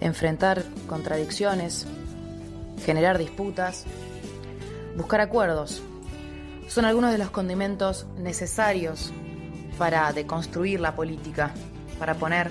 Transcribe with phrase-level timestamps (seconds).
[0.00, 1.86] enfrentar contradicciones,
[2.84, 3.84] generar disputas,
[4.96, 5.82] buscar acuerdos.
[6.68, 9.12] Son algunos de los condimentos necesarios
[9.78, 11.52] para deconstruir la política,
[11.98, 12.50] para poner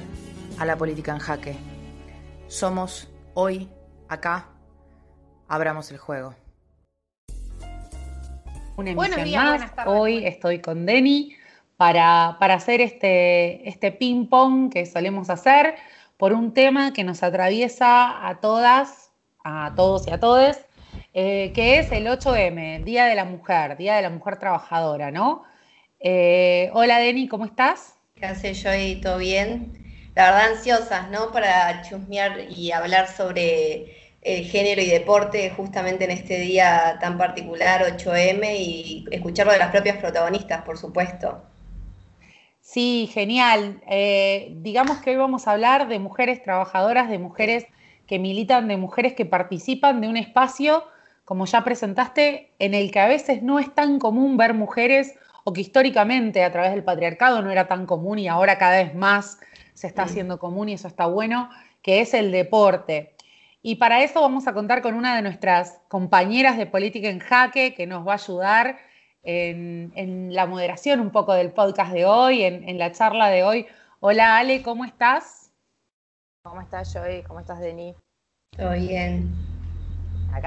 [0.58, 1.56] a la política en jaque.
[2.48, 3.70] Somos hoy,
[4.08, 4.48] acá,
[5.48, 6.36] abramos el juego.
[8.76, 9.72] Una emisión más.
[9.86, 11.36] Hoy estoy con Denny
[11.76, 15.76] para, para hacer este, este ping-pong que solemos hacer
[16.20, 20.66] por un tema que nos atraviesa a todas, a todos y a todes,
[21.14, 25.46] eh, que es el 8M, Día de la Mujer, Día de la Mujer Trabajadora, ¿no?
[26.02, 27.96] Eh, hola Denny, ¿cómo estás?
[28.16, 29.00] ¿Qué haces, Joy?
[29.02, 30.12] ¿Todo bien?
[30.14, 31.32] La verdad, ansiosas, ¿no?
[31.32, 37.82] Para chusmear y hablar sobre el género y deporte justamente en este día tan particular,
[37.98, 41.49] 8M, y escucharlo de las propias protagonistas, por supuesto.
[42.72, 43.82] Sí, genial.
[43.90, 47.66] Eh, digamos que hoy vamos a hablar de mujeres trabajadoras, de mujeres
[48.06, 50.84] que militan, de mujeres que participan de un espacio,
[51.26, 55.52] como ya presentaste, en el que a veces no es tan común ver mujeres o
[55.52, 59.40] que históricamente a través del patriarcado no era tan común y ahora cada vez más
[59.74, 61.50] se está haciendo común y eso está bueno,
[61.82, 63.16] que es el deporte.
[63.64, 67.74] Y para eso vamos a contar con una de nuestras compañeras de Política en Jaque
[67.74, 68.78] que nos va a ayudar
[69.24, 73.68] en, la moderación un poco del podcast de hoy, en, la charla de hoy.
[74.00, 75.52] Hola Ale, ¿cómo estás?
[76.44, 77.24] ¿Cómo estás Joy?
[77.24, 77.96] ¿Cómo estás Denis?
[78.56, 79.30] Todo bien.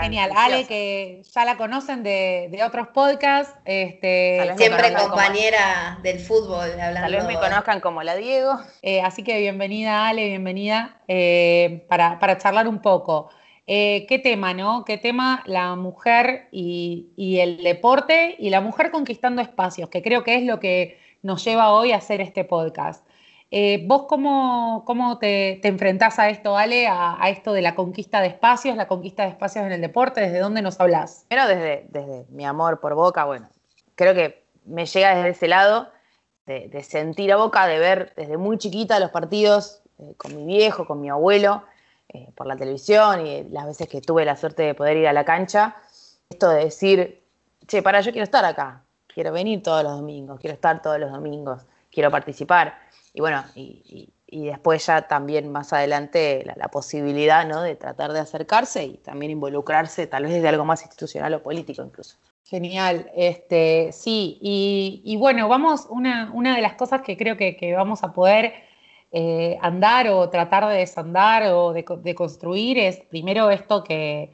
[0.00, 3.54] Genial, Ale, que ya la conocen de, otros podcasts.
[3.64, 7.00] Este, Siempre compañera del fútbol, hablando.
[7.00, 8.58] Tal vez me conozcan como la Diego.
[8.80, 13.30] Eh, así que bienvenida, Ale, bienvenida eh, para, para charlar un poco.
[13.74, 14.84] Eh, ¿Qué tema, no?
[14.84, 19.88] ¿Qué tema la mujer y, el deporte y la mujer conquistando espacios?
[19.88, 23.02] Que creo que es lo que nos lleva hoy a hacer este podcast.
[23.50, 28.26] Eh, ¿Vos cómo, te, te, enfrentás a esto, Ale, a, esto de la conquista de
[28.26, 30.20] espacios, la conquista de espacios en el deporte?
[30.20, 31.24] ¿Desde dónde nos hablas?
[31.28, 33.48] Primero desde, desde mi amor por Boca, bueno,
[33.94, 35.88] creo que me llega desde ese lado,
[36.44, 40.86] de, sentir a Boca, de ver desde muy chiquita los partidos eh, con mi viejo,
[40.86, 41.62] con mi abuelo,
[42.14, 45.12] eh, por la televisión y las veces que tuve la suerte de poder ir a
[45.12, 45.76] la cancha,
[46.28, 47.22] esto de decir,
[47.66, 51.10] che, para, yo quiero estar acá, quiero venir todos los domingos, quiero estar todos los
[51.10, 52.78] domingos, quiero participar.
[53.14, 57.60] Y bueno, y, después ya también más adelante la, posibilidad ¿no?
[57.62, 61.82] de tratar de acercarse y también involucrarse tal vez desde algo más institucional o político
[61.82, 62.16] incluso.
[62.44, 67.74] Genial, este, sí, y, bueno, vamos, una, una, de las cosas que creo que, que
[67.74, 68.52] vamos a poder
[69.14, 74.30] eh, andar o tratar de desandar o de, construir es primero esto que,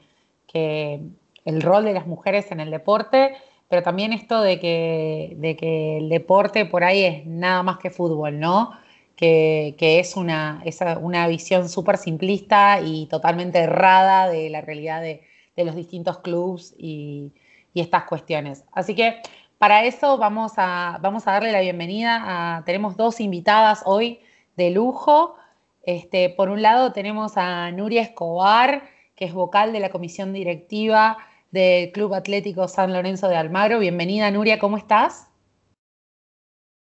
[0.55, 3.35] el rol de las mujeres en el deporte,
[3.69, 7.91] pero también esto de que, de que el deporte por ahí es nada más que
[7.91, 8.71] fútbol, ¿no?
[9.17, 10.63] Que, es, una,
[11.01, 15.25] una visión súper simplista y totalmente errada de la realidad de,
[15.57, 17.33] los distintos clubes y,
[17.75, 18.65] y, estas cuestiones.
[18.73, 19.21] Así que
[19.59, 24.21] para eso vamos a, vamos a darle la bienvenida a, tenemos dos invitadas hoy
[24.59, 25.37] de lujo.
[25.83, 28.83] Este, por un lado tenemos a Nuria Escobar,
[29.15, 31.17] que es vocal de la comisión directiva
[31.51, 33.79] del Club Atlético San Lorenzo de Almagro.
[33.79, 35.31] Bienvenida Nuria, ¿cómo estás?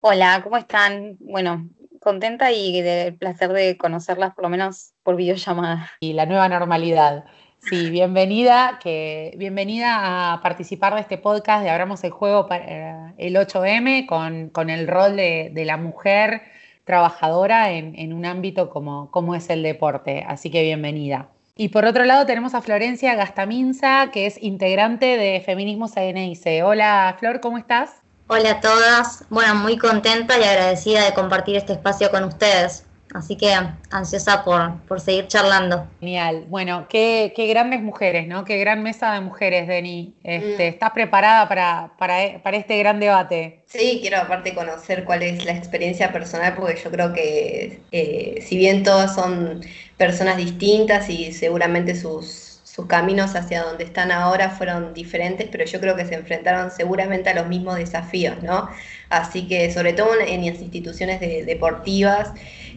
[0.01, 1.17] Hola, ¿cómo están?
[1.21, 1.69] Bueno,
[2.01, 5.89] contenta y del placer de conocerlas por lo menos por videollamada.
[6.01, 7.23] Y la nueva normalidad.
[7.59, 13.35] Sí, bienvenida, que, bienvenida a participar de este podcast de Abramos el Juego para el
[13.37, 16.41] 8M con, con el rol de, de la mujer
[16.83, 20.25] trabajadora en, un ámbito como, es el deporte.
[20.27, 21.27] Así que bienvenida.
[21.55, 26.63] Y por otro lado tenemos a Florencia Gastaminza, que es integrante de Feminismo CNIC.
[26.63, 27.91] Hola Flor, ¿cómo estás?
[28.27, 29.25] Hola a todas.
[29.29, 32.85] Bueno, muy contenta y agradecida de compartir este espacio con ustedes.
[33.13, 33.53] Así que
[33.91, 35.87] ansiosa por, por seguir charlando.
[35.99, 36.45] Genial.
[36.49, 38.43] Bueno, qué, qué, grandes mujeres, ¿no?
[38.43, 40.15] Qué gran mesa de mujeres, Deni.
[40.23, 40.73] Este, mm.
[40.73, 43.61] ¿Estás preparada para, para, para, este gran debate?
[43.67, 48.57] Sí, quiero aparte conocer cuál es la experiencia personal, porque yo creo que eh, si
[48.57, 49.61] bien todas son
[49.97, 55.79] personas distintas y seguramente sus sus caminos hacia donde están ahora fueron diferentes, pero yo
[55.79, 58.67] creo que se enfrentaron seguramente a los mismos desafíos, ¿no?
[59.09, 62.31] Así que sobre todo en, las instituciones deportivas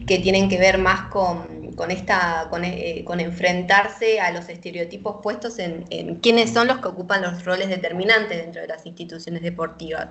[0.05, 1.47] que tienen que ver más con,
[1.89, 5.85] esta, eh, con, enfrentarse a los estereotipos puestos en,
[6.21, 10.09] quiénes son los que ocupan los roles determinantes dentro de las instituciones deportivas,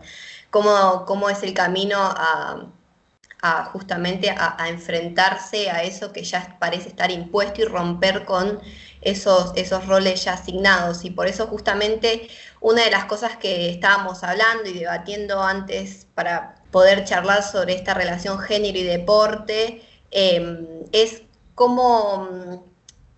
[0.50, 2.66] cómo, cómo es el camino a
[3.72, 8.60] justamente a, enfrentarse a eso que ya parece estar impuesto y romper con
[9.00, 11.04] esos, esos roles ya asignados.
[11.04, 12.28] Y por eso justamente
[12.60, 17.94] una de las cosas que estábamos hablando y debatiendo antes para poder charlar sobre esta
[17.94, 21.22] relación género y deporte em, es
[21.54, 22.64] cómo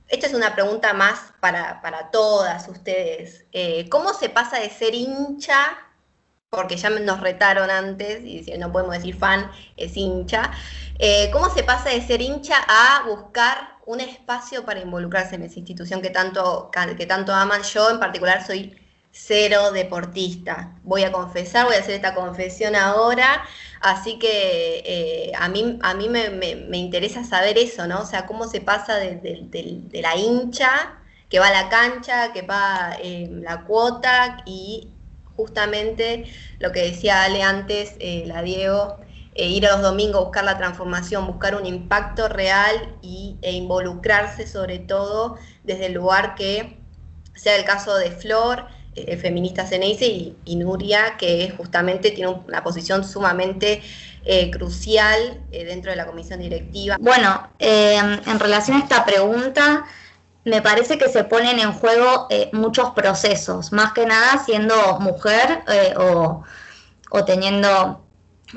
[0.09, 3.45] esta es una pregunta más para, todas ustedes.
[3.53, 5.77] Eh, ¿Cómo se pasa de ser hincha,
[6.51, 10.51] porque ya nos retaron antes, y no podemos decir fan, es hincha,
[10.99, 15.59] eh, ¿cómo se pasa de ser hincha a buscar un espacio para involucrarse en esa
[15.59, 17.63] institución que tanto, que tanto aman?
[17.63, 18.77] Yo en particular soy
[19.11, 20.75] cero deportista.
[20.83, 23.43] Voy a confesar, voy a hacer esta confesión ahora,
[23.81, 28.01] así que eh, a mí, a mí me, interesa saber eso, ¿no?
[28.03, 30.99] O sea, cómo se pasa de, la hincha
[31.31, 34.91] que va a la cancha, que va eh, la cuota y
[35.35, 36.25] justamente
[36.59, 38.99] lo que decía Ale antes, eh, la Diego,
[39.47, 44.79] ir a los domingos, buscar la transformación, buscar un impacto real y, e involucrarse sobre
[44.79, 46.79] todo desde el lugar que
[47.35, 48.67] sea el caso de Flor,
[49.07, 53.81] eh, feminista Ceneice y, Nuria, que justamente tiene una posición sumamente
[54.25, 56.97] eh, crucial eh, dentro de la comisión directiva.
[56.99, 59.85] Bueno, en relación a esta pregunta,
[60.45, 65.63] me parece que se ponen en juego muchos procesos, más que nada siendo mujer
[65.99, 66.45] o,
[67.25, 68.05] teniendo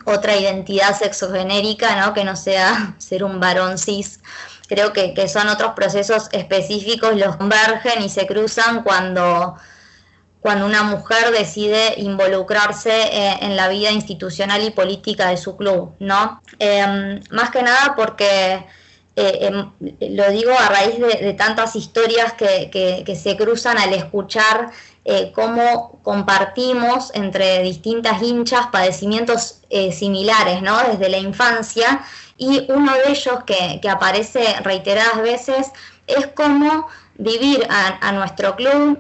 [0.05, 2.13] otra identidad sexogenérica, ¿no?
[2.13, 4.19] que no sea ser un varón cis.
[4.67, 9.57] Creo que, que son otros procesos específicos, los convergen y se cruzan cuando
[10.41, 15.93] cuando una mujer decide involucrarse eh, en la vida institucional y política de su club,
[15.99, 16.41] ¿no?
[16.57, 18.65] Em, más que nada porque
[19.15, 19.71] eh, em,
[20.15, 24.71] lo digo a raíz de, tantas historias que, se cruzan al escuchar
[25.06, 29.62] eh, cómo compartimos entre distintas hinchas padecimientos
[29.94, 30.77] similares, ¿no?
[30.83, 32.03] Desde la infancia
[32.38, 35.71] y uno de ellos que, aparece reiteradas veces
[36.07, 39.00] es cómo vivir a nuestro club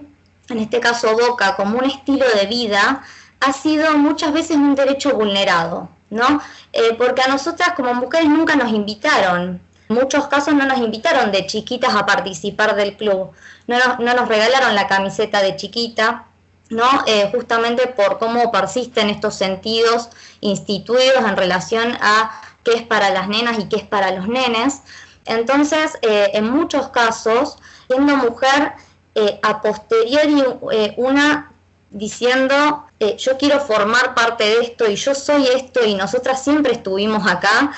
[0.51, 3.03] en este caso Boca, como un estilo de vida,
[3.39, 6.41] ha sido muchas veces un derecho vulnerado, ¿no?
[6.73, 11.45] Eh, porque a nosotras como mujeres nunca nos invitaron, muchos casos no nos invitaron de
[11.45, 13.31] chiquitas a participar del club,
[13.67, 16.25] no nos, regalaron la camiseta de chiquita,
[16.69, 16.87] ¿no?
[17.05, 20.09] Eh, justamente por cómo persisten estos sentidos
[20.39, 24.81] instituidos en relación a qué es para las nenas y qué es para los nenes.
[25.25, 27.57] Entonces, eh, en muchos casos,
[27.87, 28.73] siendo mujer,
[29.13, 31.51] eh, a posteriori eh, una
[31.89, 32.85] diciendo
[33.17, 37.73] yo quiero formar parte de esto y yo soy esto y nosotras siempre estuvimos acá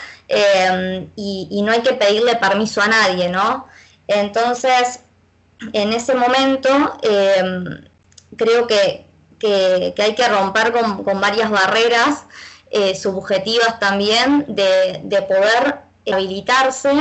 [1.16, 3.68] y, no hay que pedirle permiso a nadie, ¿no?
[4.08, 5.02] Entonces,
[5.72, 6.70] en ese momento
[8.36, 9.06] creo que,
[9.98, 12.26] hay que romper con, varias barreras
[12.96, 15.80] subjetivas también de, de poder
[16.12, 16.92] habilitarse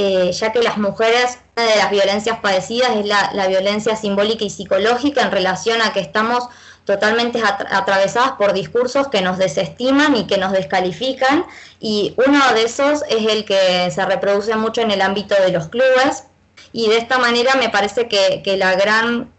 [0.00, 4.50] eh, ya que las mujeres, una de las violencias padecidas es la, violencia simbólica y
[4.50, 6.44] psicológica en relación a que estamos
[6.88, 11.44] totalmente atravesadas por discursos que nos desestiman y que nos descalifican
[11.80, 15.68] y uno de esos es el que se reproduce mucho en el ámbito de los
[15.68, 16.24] clubes
[16.72, 19.30] y de esta manera me parece que, la gran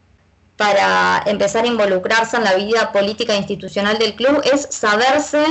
[0.58, 5.44] para empezar a involucrarse en la vida política e institucional del club es saberse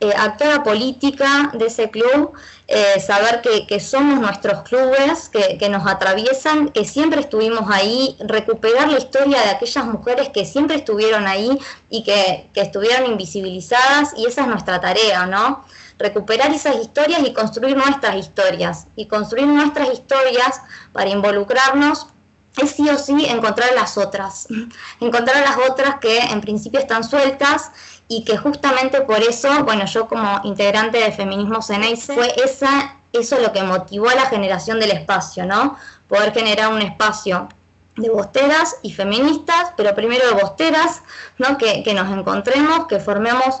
[0.00, 2.32] eh, actora política de ese club,
[2.68, 8.98] eh, saber que, somos nuestros clubes, que, nos atraviesan, que siempre estuvimos ahí, recuperar la
[8.98, 11.58] historia de aquellas mujeres que siempre estuvieron ahí
[11.90, 15.64] y que, que estuvieron invisibilizadas, y esa es nuestra tarea, ¿no?
[15.98, 20.60] Recuperar esas historias y construir nuestras historias, y construir nuestras historias
[20.92, 22.08] para involucrarnos
[22.56, 24.48] es sí o sí encontrar las otras,
[25.00, 27.70] encontrar las otras que en principio están sueltas
[28.08, 33.38] y que justamente por eso, bueno, yo como integrante de Feminismo Ceneice, fue esa, eso
[33.40, 35.76] lo que motivó a la generación del espacio, ¿no?
[36.08, 37.48] Poder generar un espacio
[37.96, 41.02] de bosteras y feministas, pero primero de bosteras,
[41.38, 41.58] ¿no?
[41.58, 43.56] Que, nos encontremos, que formemos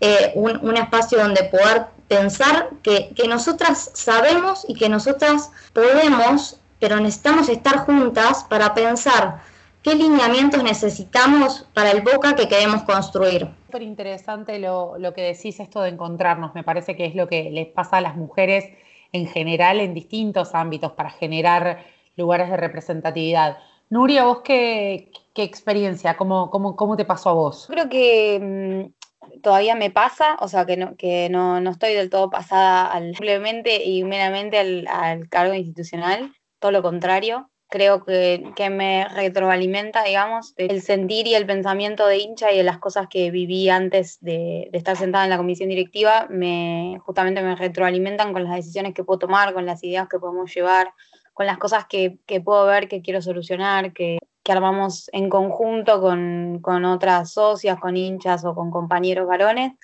[0.00, 6.98] eh, un, espacio donde poder pensar que, que nosotras sabemos y que nosotras podemos, pero
[7.00, 9.42] necesitamos estar juntas para pensar
[9.82, 15.82] qué lineamientos necesitamos para el Boca que queremos construir súper interesante lo, que decís, esto
[15.82, 16.56] de encontrarnos.
[16.56, 18.64] Me parece que es lo que les pasa a las mujeres
[19.12, 21.84] en general en distintos ámbitos para generar
[22.16, 23.58] lugares de representatividad.
[23.88, 26.16] Nuria, ¿vos qué, experiencia?
[26.16, 27.68] ¿Cómo, cómo, te pasó a vos?
[27.70, 32.28] Creo que mm, todavía me pasa, o sea, que no, que no, estoy del todo
[32.28, 40.02] pasada simplemente y meramente al, al cargo institucional, todo lo contrario creo que, me retroalimenta,
[40.02, 44.18] digamos, el sentir y el pensamiento de hincha y de las cosas que viví antes
[44.20, 49.04] de, estar sentada en la comisión directiva, me, justamente me retroalimentan con las decisiones que
[49.04, 50.92] puedo tomar, con las ideas que podemos llevar,
[51.32, 56.84] con las cosas que, puedo ver que quiero solucionar, que, armamos en conjunto con, con,
[56.84, 59.74] otras socias, con hinchas o con compañeros varones.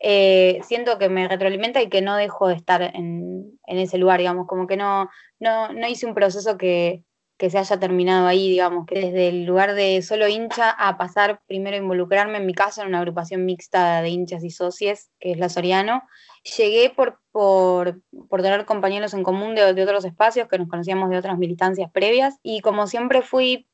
[0.00, 4.48] eh, siento que me retroalimenta y que no dejo de estar en, ese lugar, digamos,
[4.48, 7.04] como que no, no, no hice un proceso que,
[7.38, 11.42] que se haya terminado ahí, digamos, que desde el lugar de solo hincha a pasar
[11.46, 15.32] primero a involucrarme, en mi caso, en una agrupación mixta de hinchas y socios, que
[15.32, 16.02] es la Soriano.
[16.56, 21.10] Llegué por, por, por tener compañeros en común de, de, otros espacios que nos conocíamos
[21.10, 23.68] de otras militancias previas y como siempre fui,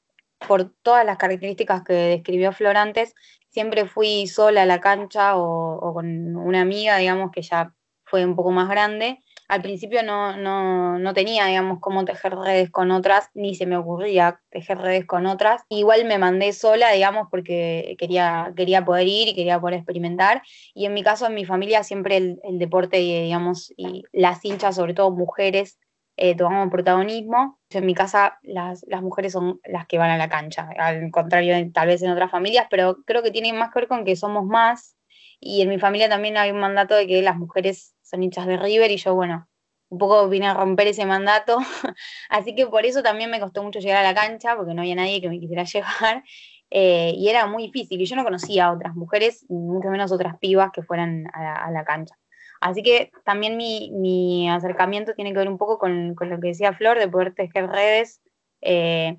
[0.49, 3.15] por todas las características que describió Florantes,
[3.49, 7.73] siempre fui sola a la cancha o, o con una amiga, digamos, que ya
[8.05, 9.21] fue un poco más grande
[9.53, 13.77] al principio no, no, no, tenía, digamos, cómo tejer redes con otras, ni se me
[13.77, 15.61] ocurría tejer redes con otras.
[15.69, 20.41] Igual me mandé sola, digamos, porque quería, quería poder ir y quería poder experimentar.
[20.73, 24.95] Y en mi caso, en mi familia, siempre el, deporte, digamos, y las hinchas, sobre
[24.95, 25.79] todo mujeres,
[26.17, 27.61] eh, tomamos protagonismo.
[27.69, 31.57] En mi casa las, las, mujeres son las que van a la cancha, al contrario
[31.75, 34.47] tal vez en otras familias, pero creo que tiene más que ver con que somos
[34.47, 34.97] más.
[35.41, 38.59] Y en mi familia también hay un mandato de que las mujeres son hinchas de
[38.59, 39.49] River y yo, bueno,
[39.89, 41.59] un poco vine a romper ese mandato,
[42.29, 44.95] así que por eso también me costó mucho llegar a la cancha, porque no había
[44.95, 46.23] nadie que me quisiera llevar,
[46.71, 50.39] eh, y era muy difícil, y yo no conocía a otras mujeres, mucho menos otras
[50.39, 52.17] pibas que fueran a la, cancha.
[52.61, 56.99] Así que también mi, acercamiento tiene que ver un poco con, lo que decía Flor,
[56.99, 58.21] de poder tejer redes,
[58.61, 59.19] eh,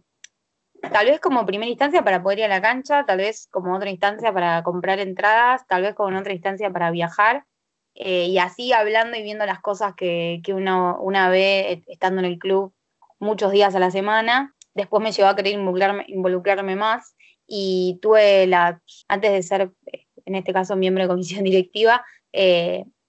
[0.92, 3.90] tal vez como primera instancia para poder ir a la cancha, tal vez como otra
[3.90, 7.46] instancia para comprar entradas, tal vez como otra instancia para viajar,
[7.96, 12.20] eh, y así hablando y viendo las cosas que, que uno, una ve eh, estando
[12.20, 12.74] en el club
[13.20, 14.56] muchos días a la semana.
[14.74, 20.06] Después me llevó a querer involucrarme, involucrarme más y tuve la, antes de ser, eh,
[20.26, 22.04] en este caso, miembro de comisión directiva,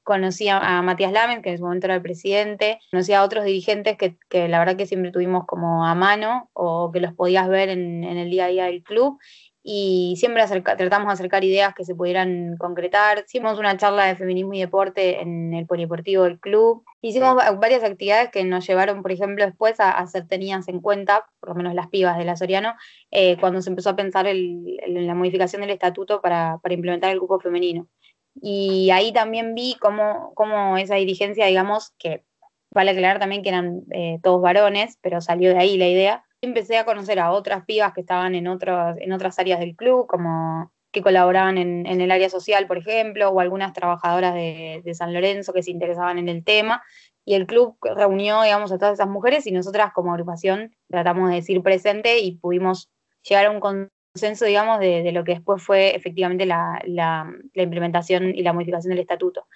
[0.03, 3.97] conocí a, Matías Lamen, que en su momento era el presidente, conocí a otros dirigentes
[3.97, 7.71] que, que, la verdad que siempre tuvimos como a mano o que los podías ver
[7.71, 9.19] en el día a día del club
[9.67, 13.25] y siempre tratamos de acercar ideas que se pudieran concretar.
[13.27, 16.85] Hicimos una charla de feminismo y deporte en el polideportivo del club.
[17.01, 21.49] Hicimos varias actividades que nos llevaron, por ejemplo, después a, ser tenidas en cuenta, por
[21.49, 22.75] lo menos las pibas de la Soriano,
[23.11, 27.19] eh, cuando se empezó a pensar en la modificación del estatuto para, para, implementar el
[27.19, 27.89] grupo femenino.
[28.35, 32.23] Y ahí también vi cómo, cómo esa dirigencia, digamos, que
[32.71, 36.79] vale aclarar también que eran eh, todos varones, pero salió de ahí la idea, empecé
[36.79, 40.73] a conocer a otras pibas que estaban en, otros, en otras áreas del club, como
[40.95, 45.63] que colaboraban en, el área social, por ejemplo, o algunas trabajadoras de, San Lorenzo que
[45.63, 46.83] se interesaban en el tema.
[47.27, 51.37] Y el club reunió, digamos, a todas esas mujeres y nosotras como agrupación tratamos de
[51.37, 52.91] decir presente y pudimos
[53.29, 58.43] llegar a un consenso, digamos, de, lo que después fue efectivamente la, la, implementación y
[58.43, 59.47] la modificación del estatuto.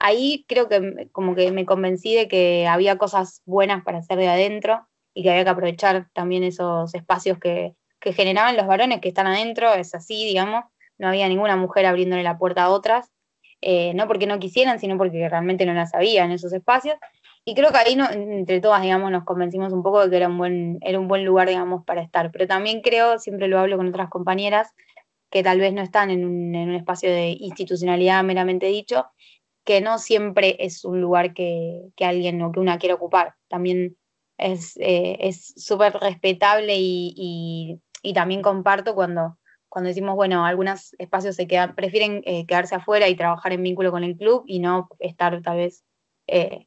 [0.00, 4.28] Ahí creo que como que me convencí de que había cosas buenas para hacer de
[4.28, 9.26] adentro, y que había que aprovechar también esos espacios que, generaban los varones que están
[9.26, 10.64] adentro, es así, digamos,
[10.96, 13.10] no había ninguna mujer abriéndole la puerta a otras,
[13.60, 16.96] eh, no porque no quisieran, sino porque realmente no las había en esos espacios.
[17.44, 20.28] Y creo que ahí no, entre todas, digamos, nos convencimos un poco de que era
[20.28, 22.30] un buen, era un buen lugar, digamos, para estar.
[22.30, 24.72] Pero también creo, siempre lo hablo con otras compañeras,
[25.30, 29.06] que tal vez no están en un, en un espacio de institucionalidad meramente dicho,
[29.68, 33.34] que no siempre es un lugar que, que alguien o que una quiere ocupar.
[33.48, 33.97] También
[34.38, 37.80] eh, es súper respetable y,
[38.14, 39.36] también comparto cuando,
[39.68, 43.90] cuando decimos, bueno, algunos espacios se quedan, prefieren eh, quedarse afuera y trabajar en vínculo
[43.90, 45.84] con el club y no estar tal vez
[46.26, 46.66] eh,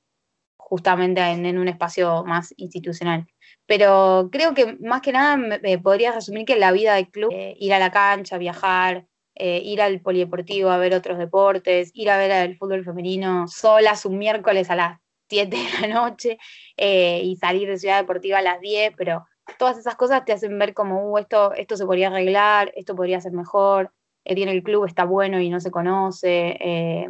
[0.57, 3.25] justamente en, un espacio más institucional.
[3.65, 7.73] Pero creo que más que nada me, podría resumir que la vida del club, ir
[7.73, 12.57] a la cancha, viajar, ir al polideportivo a ver otros deportes, ir a ver el
[12.57, 14.99] fútbol femenino solas un miércoles a las
[15.31, 16.38] 7 de la noche
[16.75, 19.25] eh, y salir de Ciudad Deportiva a las 10, pero
[19.57, 23.21] todas esas cosas te hacen ver como, uh, esto, esto se podría arreglar, esto podría
[23.21, 23.93] ser mejor,
[24.25, 26.57] eh, tiene el club está bueno y no se conoce.
[26.59, 27.07] Eh,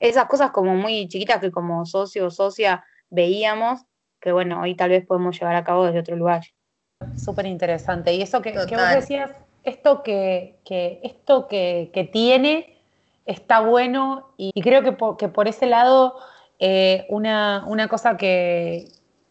[0.00, 3.82] esas cosas como muy chiquitas que como socio o socia veíamos,
[4.18, 6.42] que bueno, hoy tal vez podemos llevar a cabo desde otro lugar.
[7.16, 8.14] Súper interesante.
[8.14, 9.30] Y eso que, vos decías,
[9.62, 10.58] esto que,
[11.02, 12.78] esto que, tiene
[13.26, 16.16] está bueno y, creo que que por ese lado
[16.64, 18.86] eh, una, cosa que,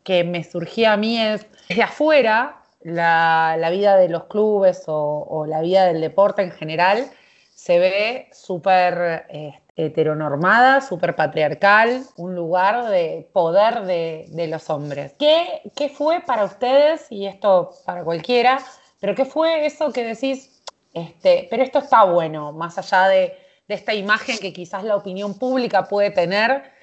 [0.06, 5.86] me surgía a mí es, desde afuera, la, vida de los clubes o, la vida
[5.86, 7.10] del deporte en general
[7.56, 15.14] se ve súper este, heteronormada, súper patriarcal, un lugar de poder de, los hombres.
[15.18, 18.60] ¿Qué, ¿Qué, fue para ustedes, y esto para cualquiera,
[19.00, 20.62] pero qué fue eso que decís,
[20.94, 23.38] este, pero esto está bueno, más allá de,
[23.70, 26.81] de esta imagen que quizás la opinión pública puede tener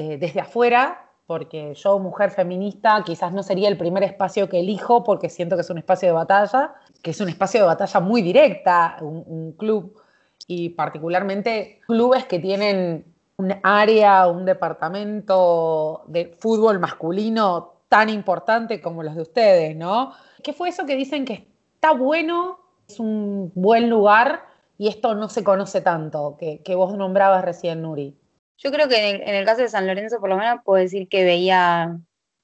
[0.00, 5.04] eh, desde afuera, porque yo, mujer feminista, quizás no sería el primer espacio que elijo
[5.04, 8.22] porque siento que es un espacio de batalla, que es un espacio de batalla muy
[8.22, 10.00] directa, un, club
[10.46, 13.04] y particularmente clubes que tienen
[13.36, 20.12] un área, un departamento de fútbol masculino tan importante como los de ustedes, ¿no?
[20.42, 24.46] ¿Qué fue eso que dicen que está bueno, es un buen lugar
[24.78, 28.16] y esto no se conoce tanto, que, vos nombrabas recién, Nuri?
[28.62, 31.24] Yo creo que en el, caso de San Lorenzo, por lo menos, puedo decir que
[31.24, 31.98] veía,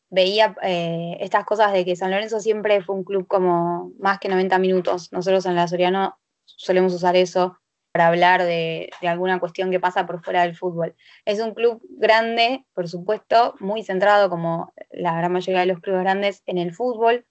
[0.09, 4.31] veía eh, estas cosas de que San Lorenzo siempre fue un club como más que
[4.31, 5.13] 90 minutos.
[5.13, 7.59] Nosotros en la Soriano solemos usar eso
[7.93, 10.95] para hablar de, alguna cuestión que pasa por fuera del fútbol.
[11.27, 16.03] Es un club grande, por supuesto, muy centrado, como la gran mayoría de los clubes
[16.03, 17.27] grandes, en el fútbol,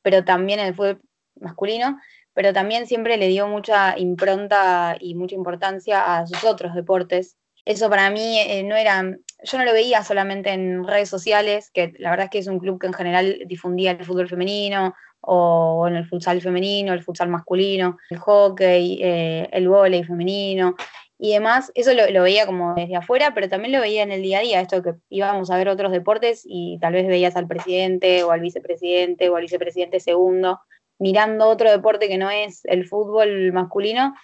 [0.00, 1.02] pero también en el fútbol
[1.38, 1.98] masculino,
[2.32, 7.36] pero también siempre le dio mucha impronta y mucha importancia a sus otros deportes.
[7.64, 11.92] Eso para mí eh, no era, yo no lo veía solamente en redes sociales, que
[11.98, 15.86] la verdad es que es un club que en general difundía el fútbol femenino o
[15.86, 20.74] en el futsal femenino, el futsal masculino, el hockey, eh, el vóley femenino
[21.18, 21.70] y demás.
[21.76, 24.60] Eso lo, veía como desde afuera, pero también lo veía en el día a día,
[24.60, 28.40] esto que íbamos a ver otros deportes y tal vez veías al presidente o al
[28.40, 30.60] vicepresidente o al vicepresidente segundo
[30.98, 34.14] mirando otro deporte que no es el fútbol masculino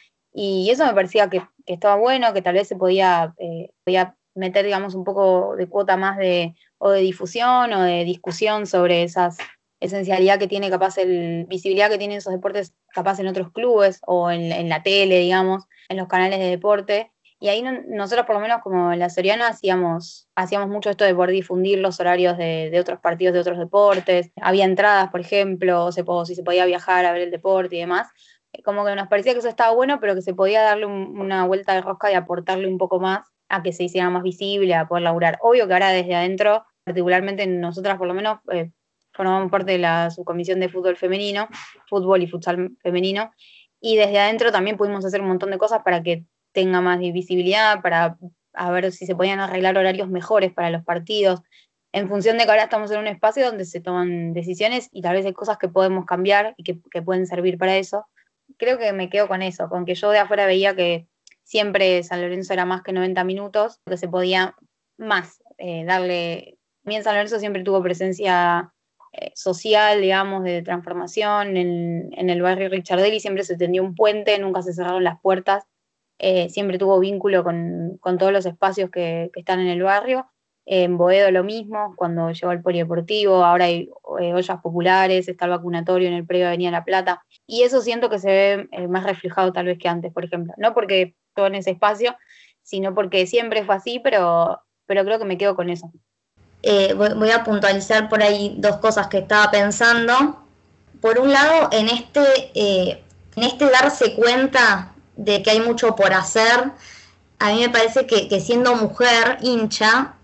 [0.40, 4.64] y eso me parecía que, estaba bueno, que tal vez se podía, eh, podía meter,
[4.64, 9.37] digamos, un poco de cuota más de, o de difusión o de discusión sobre esas
[9.80, 14.30] esencialidad que tiene capaz el, visibilidad que tienen esos deportes capaz en otros clubes o
[14.30, 17.11] en, la tele, digamos, en los canales de deporte.
[17.40, 21.16] Y ahí nosotros por lo menos como en la Soriana hacíamos, hacíamos mucho esto de
[21.16, 24.30] poder difundir los horarios de, otros partidos de otros deportes.
[24.40, 27.80] Había entradas, por ejemplo, o, se, si se podía viajar a ver el deporte y
[27.80, 28.07] demás.
[28.64, 31.75] Como que nos parecía que eso estaba bueno, pero que se podía darle una vuelta
[31.75, 35.05] de rosca y aportarle un poco más a que se hiciera más visible, a poder
[35.05, 35.38] laburar.
[35.40, 38.71] Obvio que ahora desde adentro, particularmente nosotras por lo menos, eh,
[39.12, 41.49] formamos parte de la subcomisión de fútbol femenino,
[41.87, 43.33] fútbol y futsal femenino,
[43.81, 47.81] y desde adentro también pudimos hacer un montón de cosas para que tenga más visibilidad,
[47.83, 48.19] para
[48.71, 51.43] ver si se podían arreglar horarios mejores para los partidos,
[51.93, 55.14] en función de que ahora estamos en un espacio donde se toman decisiones y tal
[55.14, 58.07] vez hay cosas que podemos cambiar y que, pueden servir para eso.
[58.56, 61.06] Creo que me quedo con eso, con que yo de afuera veía que
[61.42, 64.54] siempre San Lorenzo era más que 90 minutos, que se podía
[64.96, 66.58] más eh, darle...
[66.82, 68.72] Bien, San Lorenzo siempre tuvo presencia
[69.12, 71.56] eh, social, digamos, de transformación.
[71.56, 75.64] En, el barrio Richardelli siempre se tendió un puente, nunca se cerraron las puertas,
[76.18, 80.26] eh, siempre tuvo vínculo con, todos los espacios que, están en el barrio.
[80.70, 85.52] En Boedo lo mismo, cuando llegó el polideportivo, ahora hay eh, ollas populares, está el
[85.52, 88.28] vacunatorio en el predio de Avenida La Plata, y eso siento que se
[88.70, 90.52] ve más reflejado tal vez que antes, por ejemplo.
[90.59, 92.14] No porque todo en ese espacio,
[92.62, 95.90] sino porque siempre fue así, pero, pero creo que me quedo con eso.
[96.62, 100.42] Eh, voy, a puntualizar por ahí dos cosas que estaba pensando.
[101.00, 102.20] Por un lado, en este,
[102.54, 103.02] eh,
[103.37, 106.72] en este darse cuenta de que hay mucho por hacer,
[107.38, 110.14] a mí me parece que, siendo mujer hincha,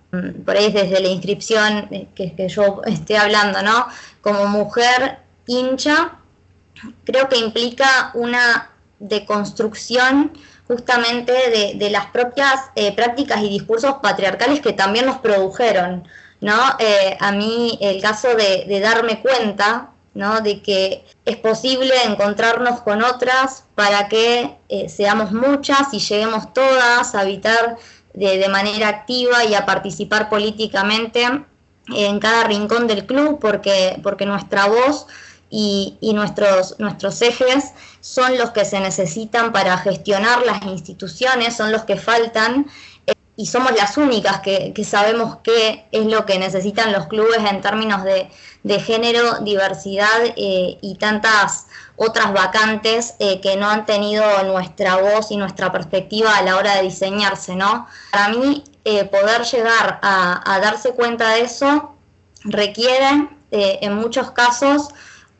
[0.45, 3.87] por ahí desde la inscripción eh, que, yo estoy hablando, ¿no?
[4.21, 6.13] Como mujer hincha,
[7.05, 10.33] creo que implica una deconstrucción
[10.67, 11.33] justamente
[11.77, 16.05] de, las propias prácticas y discursos patriarcales que también nos produjeron.
[16.45, 16.77] ¿no?
[16.79, 20.43] Eh, a mí el caso de, darme cuenta, ¿no?
[20.43, 27.15] De que es posible encontrarnos con otras para que eh, seamos muchas y lleguemos todas
[27.15, 27.79] a habitar
[28.15, 31.27] de, manera activa y a participar políticamente
[31.89, 35.07] en cada rincón del club, porque, porque nuestra voz
[35.51, 41.85] y, nuestros, nuestros ejes son los que se necesitan para gestionar las instituciones, son los
[41.85, 42.67] que faltan
[43.37, 48.03] y somos las únicas que, sabemos qué es lo que necesitan los clubes en términos
[48.05, 55.31] de, género, diversidad eh, y tantas otras vacantes eh, que no han tenido nuestra voz
[55.31, 57.87] y nuestra perspectiva a la hora de diseñarse, ¿no?
[58.11, 61.95] Para mí, eh, poder llegar a, darse cuenta de eso
[62.45, 64.89] requiere, en muchos casos,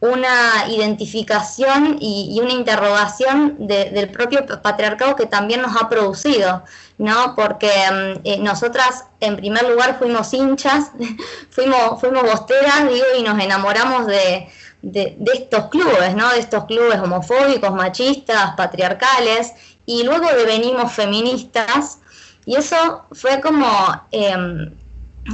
[0.05, 6.63] una identificación y, una interrogación del propio patriarcado que también nos ha producido,
[6.99, 7.35] ¿no?
[7.35, 10.91] Porque mm, eh, nosotras, en primer lugar, fuimos hinchas,
[11.51, 14.49] fuimos, fuimos bosteras, digo, y nos enamoramos de,
[14.93, 16.31] estos clubes, ¿no?
[16.31, 19.53] De estos clubes homofóbicos, machistas, patriarcales,
[19.87, 21.99] y luego devenimos feministas,
[22.47, 23.67] y eso fue como...
[24.11, 24.73] Em,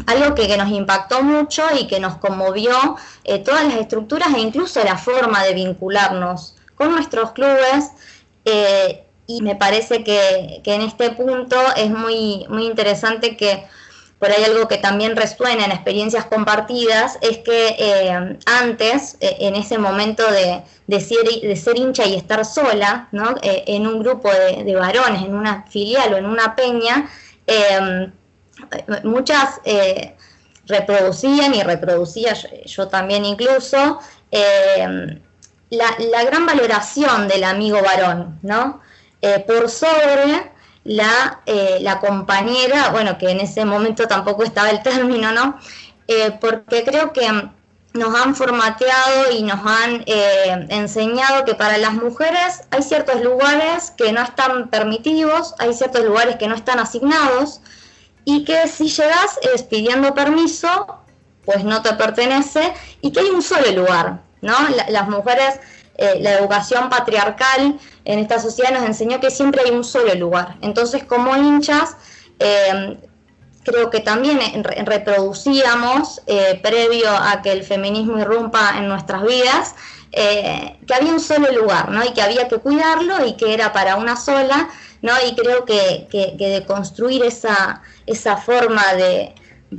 [0.06, 4.82] algo que, nos impactó mucho y que nos conmovió eh, todas las estructuras e incluso
[4.84, 7.90] la forma de vincularnos con nuestros clubes.
[8.44, 13.64] Eh, y me parece que, en este punto es muy, muy interesante que
[14.20, 19.56] por ahí algo que también resuena en experiencias compartidas es que eh, antes, eh, en
[19.56, 23.37] ese momento de, ser, de, ser, hincha y estar sola, ¿no?
[23.40, 27.09] Eh, en un grupo de, varones, en una filial o en una peña,
[29.02, 29.61] muchas
[30.66, 32.35] reproducían y reproducía
[32.66, 33.98] yo, también incluso
[34.30, 38.80] la, la, gran valoración del amigo varón, ¿no?
[39.46, 40.52] por sobre
[40.90, 45.57] la, eh, la compañera, bueno, que en ese momento tampoco estaba el término, ¿no?
[46.09, 47.29] Eh, porque creo que
[47.92, 53.92] nos han formateado y nos han eh, enseñado que para las mujeres hay ciertos lugares
[53.92, 57.61] que no están permitidos, hay ciertos lugares que no están asignados
[58.24, 61.05] y que si llegas es pidiendo permiso,
[61.44, 64.57] pues no te pertenece y que hay un solo lugar, ¿no?
[64.88, 65.61] las mujeres
[66.00, 67.79] eh, la educación patriarcal
[68.12, 70.57] en esta sociedad nos enseñó que siempre hay un solo lugar.
[70.62, 71.96] Entonces, como hinchas,
[72.38, 72.99] eh,
[73.64, 74.40] creo que también
[74.85, 79.75] reproducíamos, eh, previo a que el feminismo irrumpa en nuestras vidas,
[80.11, 82.05] que había un solo lugar, ¿no?
[82.05, 84.68] Y que había que cuidarlo y que era para una sola,
[85.03, 85.12] ¿no?
[85.25, 89.35] Y creo que, de construir esa, esa forma de,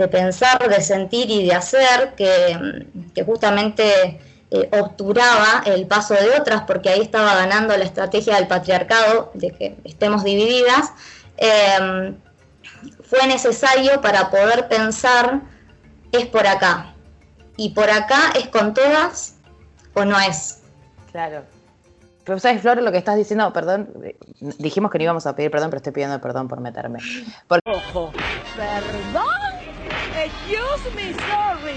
[0.07, 6.89] pensar, de sentir y de hacer, que justamente eh, obturaba el paso de otras, porque
[6.89, 10.91] ahí estaba ganando la estrategia del patriarcado, de que estemos divididas,
[11.37, 12.17] em,
[13.03, 15.39] fue necesario para poder pensar,
[16.11, 16.93] es por acá,
[17.55, 19.35] y por acá es con todas
[19.93, 20.61] o no es.
[21.11, 21.43] Claro.
[22.25, 23.89] Pero sabes, Flor, lo que estás diciendo, perdón,
[24.59, 26.99] dijimos que no íbamos a pedir perdón, pero estoy pidiendo perdón por meterme.
[27.65, 28.11] Ojo.
[28.55, 29.40] ¿Perdón?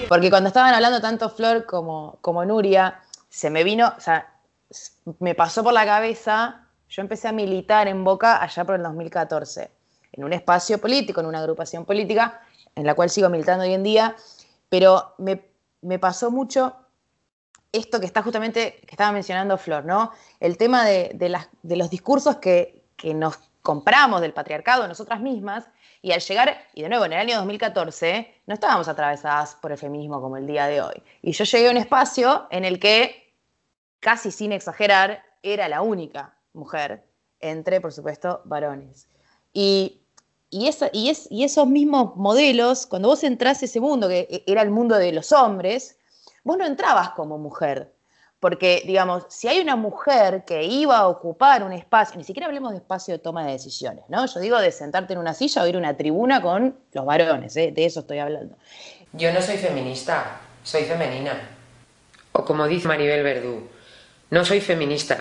[0.09, 4.35] Porque cuando estaban hablando tanto Flor como, como Nuria, se me vino, o sea,
[5.19, 9.71] me pasó por la cabeza, yo empecé a militar en Boca allá por el 2014,
[10.13, 12.41] en un espacio político, en una agrupación política,
[12.75, 14.17] en la cual sigo militando hoy en día,
[14.69, 16.77] pero me, pasó mucho
[17.73, 20.13] esto que está justamente, que estaba mencionando Flor, ¿no?
[20.39, 25.65] El tema de, las, de los discursos que, que nos compramos del patriarcado nosotras mismas
[26.05, 29.79] y al llegar, y de nuevo en el año 2014, no estábamos atravesadas por el
[29.79, 31.03] feminismo como el día de hoy.
[31.23, 33.33] Y yo llegué a un espacio en el que,
[34.01, 37.07] casi sin exagerar, era la única mujer
[37.41, 39.09] entre, por supuesto, varones.
[39.55, 40.03] Y,
[40.51, 45.11] y, esos mismos modelos, cuando vos entras a ese mundo, que era el mundo de
[45.11, 45.97] los hombres,
[46.43, 47.94] vos no entrabas como mujer,
[48.45, 52.73] porque, digamos, si hay una mujer que iba a ocupar un espacio, ni siquiera hablemos
[52.73, 54.27] de espacio de toma de decisiones, ¿no?
[54.27, 57.57] Yo digo de sentarte en una silla o ir a una tribuna con los varones,
[57.57, 57.73] ¿eh?
[57.75, 58.55] de eso estoy hablando.
[59.15, 61.41] Yo no soy feminista, soy femenina.
[62.33, 63.67] O como dice Maribel Verdú,
[64.29, 65.17] no soy feminista,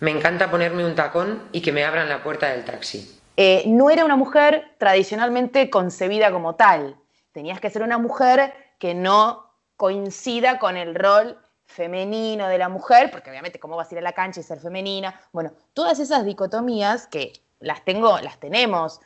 [0.00, 3.18] me encanta ponerme un tacón y que me abran la puerta del taxi.
[3.38, 6.98] Eh, no era una mujer tradicionalmente concebida como tal.
[7.32, 13.10] Tenías que ser una mujer que no coincida con el rol femenino de la mujer,
[13.10, 15.20] porque obviamente cómo vas a ir a la cancha y ser femenina.
[15.32, 19.00] Bueno, todas esas dicotomías que las tengo, las tenemos.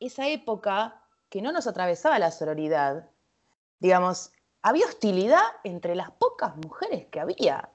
[0.00, 3.10] Esa época que no nos atravesaba la sororidad,
[3.80, 7.68] digamos, había hostilidad entre las pocas mujeres que había.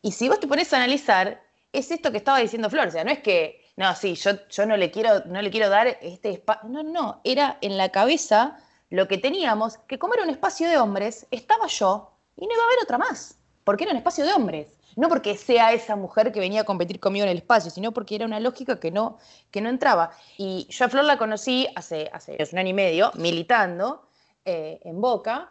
[0.00, 3.04] Y si vos te pones a analizar, es esto que estaba diciendo Flor, o sea,
[3.04, 6.30] no es que, no, sí, yo, yo no, le quiero, no le quiero dar este
[6.30, 10.68] espacio, no, no, era en la cabeza lo que teníamos, que como era un espacio
[10.68, 13.39] de hombres, estaba yo y no iba a haber otra más
[13.70, 14.66] porque era un espacio de hombres.
[14.96, 18.16] No porque sea esa mujer que venía a competir conmigo en el espacio, sino porque
[18.16, 19.18] era una lógica que no,
[19.52, 20.10] que no entraba.
[20.36, 24.08] Y yo a Flor la conocí hace, hace un año y medio, militando
[24.44, 25.50] eh, en Boca,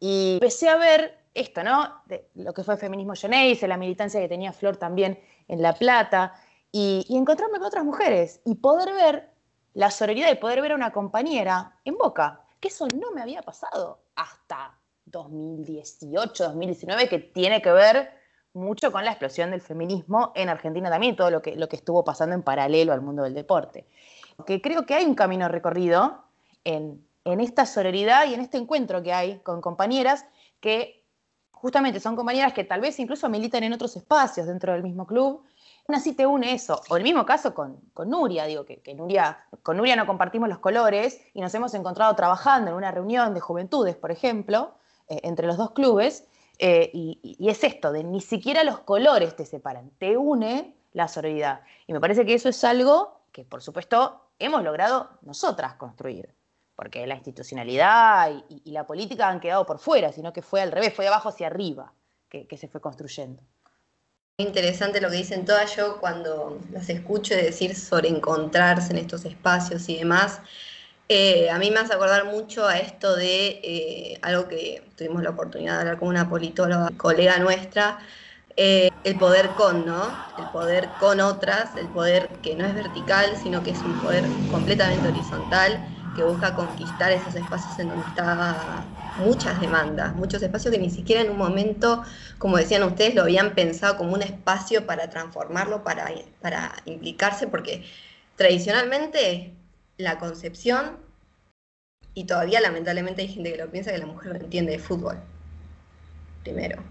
[0.00, 2.02] y empecé a ver esto, ¿no?
[2.34, 6.34] Lo que fue el feminismo Geneise, la militancia que tenía Flor también en La Plata,
[6.72, 9.30] y, y encontrarme con otras mujeres y poder ver
[9.74, 13.42] la sororidad y poder ver a una compañera en Boca, que eso no me había
[13.42, 14.79] pasado hasta
[15.10, 18.10] 2018, 2019, que tiene que ver
[18.52, 22.04] mucho con la explosión del feminismo en Argentina también, todo lo que, lo que estuvo
[22.04, 23.86] pasando en paralelo al mundo del deporte.
[24.46, 26.24] Que creo que hay un camino recorrido
[26.64, 30.26] en, en esta sororidad y en este encuentro que hay con compañeras
[30.60, 31.04] que
[31.52, 35.44] justamente son compañeras que tal vez incluso militan en otros espacios dentro del mismo club.
[35.86, 36.80] Aún así te une eso.
[36.88, 40.48] O el mismo caso con, con Nuria, digo que, que, Nuria, con Nuria no compartimos
[40.48, 44.74] los colores y nos hemos encontrado trabajando en una reunión de juventudes, por ejemplo,
[45.10, 46.24] eh, entre los dos clubes,
[46.60, 51.62] eh, y, es esto, de ni siquiera los colores te separan, te une la sororidad.
[51.86, 56.32] Y me parece que eso es algo que, por supuesto, hemos logrado nosotras construir,
[56.76, 60.94] porque la institucionalidad y, la política han quedado por fuera, sino que fue al revés,
[60.94, 61.92] fue de abajo hacia arriba
[62.28, 63.42] que, se fue construyendo.
[64.36, 69.88] Interesante lo que dicen todas yo cuando las escucho decir sobre encontrarse en estos espacios
[69.88, 70.40] y demás.
[71.12, 75.30] Eh, a mí me hace acordar mucho a esto de eh, algo que tuvimos la
[75.30, 77.98] oportunidad de hablar con una politóloga, colega nuestra,
[78.56, 80.24] eh, el poder con, ¿no?
[80.36, 84.24] El poder con otras, el poder que no es vertical, sino que es un poder
[84.52, 90.80] completamente horizontal, que busca conquistar esos espacios en donde está muchas demandas, muchos espacios que
[90.80, 92.04] ni siquiera en un momento,
[92.38, 96.08] como decían ustedes, lo habían pensado como un espacio para transformarlo, para,
[96.40, 97.84] para implicarse, porque
[98.36, 99.59] tradicionalmente
[100.00, 100.98] la concepción,
[102.14, 105.18] y todavía lamentablemente hay gente que lo piensa, que la mujer no entiende de fútbol,
[106.42, 106.82] primero.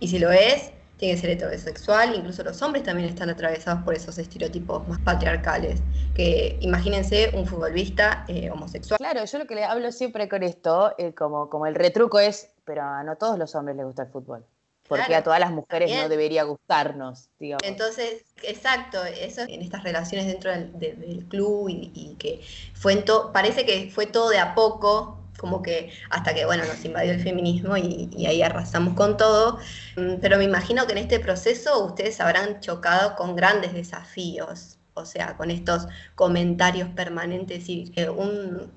[0.00, 3.94] Y si lo es, tiene que ser heterosexual, incluso los hombres también están atravesados por
[3.94, 5.80] esos estereotipos más patriarcales,
[6.14, 8.98] que imagínense un futbolista eh, homosexual.
[8.98, 12.50] Claro, yo lo que le hablo siempre con esto, eh, como, como el retruco es,
[12.64, 14.44] pero a no todos los hombres les gusta el fútbol.
[14.88, 17.62] Porque a todas las mujeres no debería gustarnos, digamos.
[17.64, 22.40] Entonces, exacto, eso en estas relaciones dentro del, club y, que
[22.74, 26.84] fue en parece que fue todo de a poco, como que hasta que, bueno, nos
[26.84, 29.58] invadió el feminismo y, ahí arrasamos con todo.
[29.96, 35.06] Mm, pero me imagino que en este proceso ustedes habrán chocado con grandes desafíos, o
[35.06, 38.70] sea, con estos comentarios permanentes y eh, un,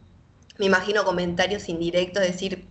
[0.58, 2.67] me imagino comentarios indirectos, decir,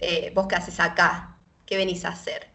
[0.00, 2.48] eh, vos qué haces acá, qué venís a hacer,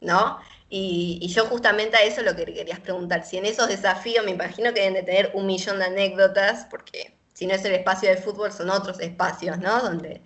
[0.00, 0.38] ¿no?
[0.70, 4.32] Y, y, yo justamente a eso lo que querías preguntar, si en esos desafíos me
[4.32, 8.08] imagino que deben de tener un millón de anécdotas, porque si no es el espacio
[8.08, 9.80] del fútbol, son otros espacios, ¿no?
[9.80, 10.22] Donde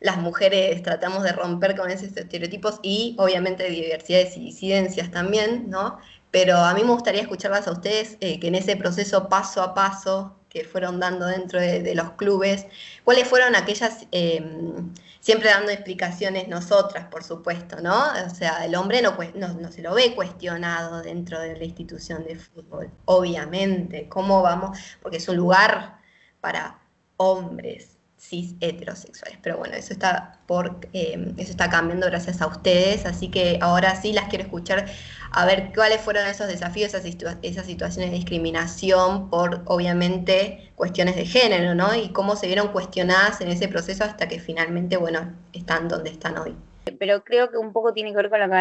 [0.00, 5.98] las mujeres tratamos de romper con esos estereotipos y obviamente diversidades y disidencias también, ¿no?
[6.30, 9.74] Pero a mí me gustaría escucharlas a ustedes, eh, que en ese proceso paso a
[9.74, 12.66] paso que fueron dando dentro de, los clubes,
[13.04, 18.12] cuáles fueron aquellas, em, siempre dando explicaciones nosotras, por supuesto, ¿no?
[18.26, 22.24] O sea, el hombre no, no, no, se lo ve cuestionado dentro de la institución
[22.24, 24.78] de fútbol, obviamente, ¿cómo vamos?
[25.02, 25.98] Porque es un lugar
[26.40, 26.80] para
[27.16, 29.38] hombres cis heterosexuales.
[29.42, 33.06] Pero bueno, eso está por eh, eso está cambiando gracias a ustedes.
[33.06, 34.86] Así que ahora sí las quiero escuchar
[35.30, 41.74] a ver cuáles fueron esos desafíos, esas, situaciones de discriminación por obviamente cuestiones de género,
[41.74, 41.94] ¿no?
[41.94, 46.38] Y cómo se vieron cuestionadas en ese proceso hasta que finalmente, bueno, están donde están
[46.38, 46.56] hoy.
[46.98, 48.54] Pero creo que un poco tiene que ver con lo que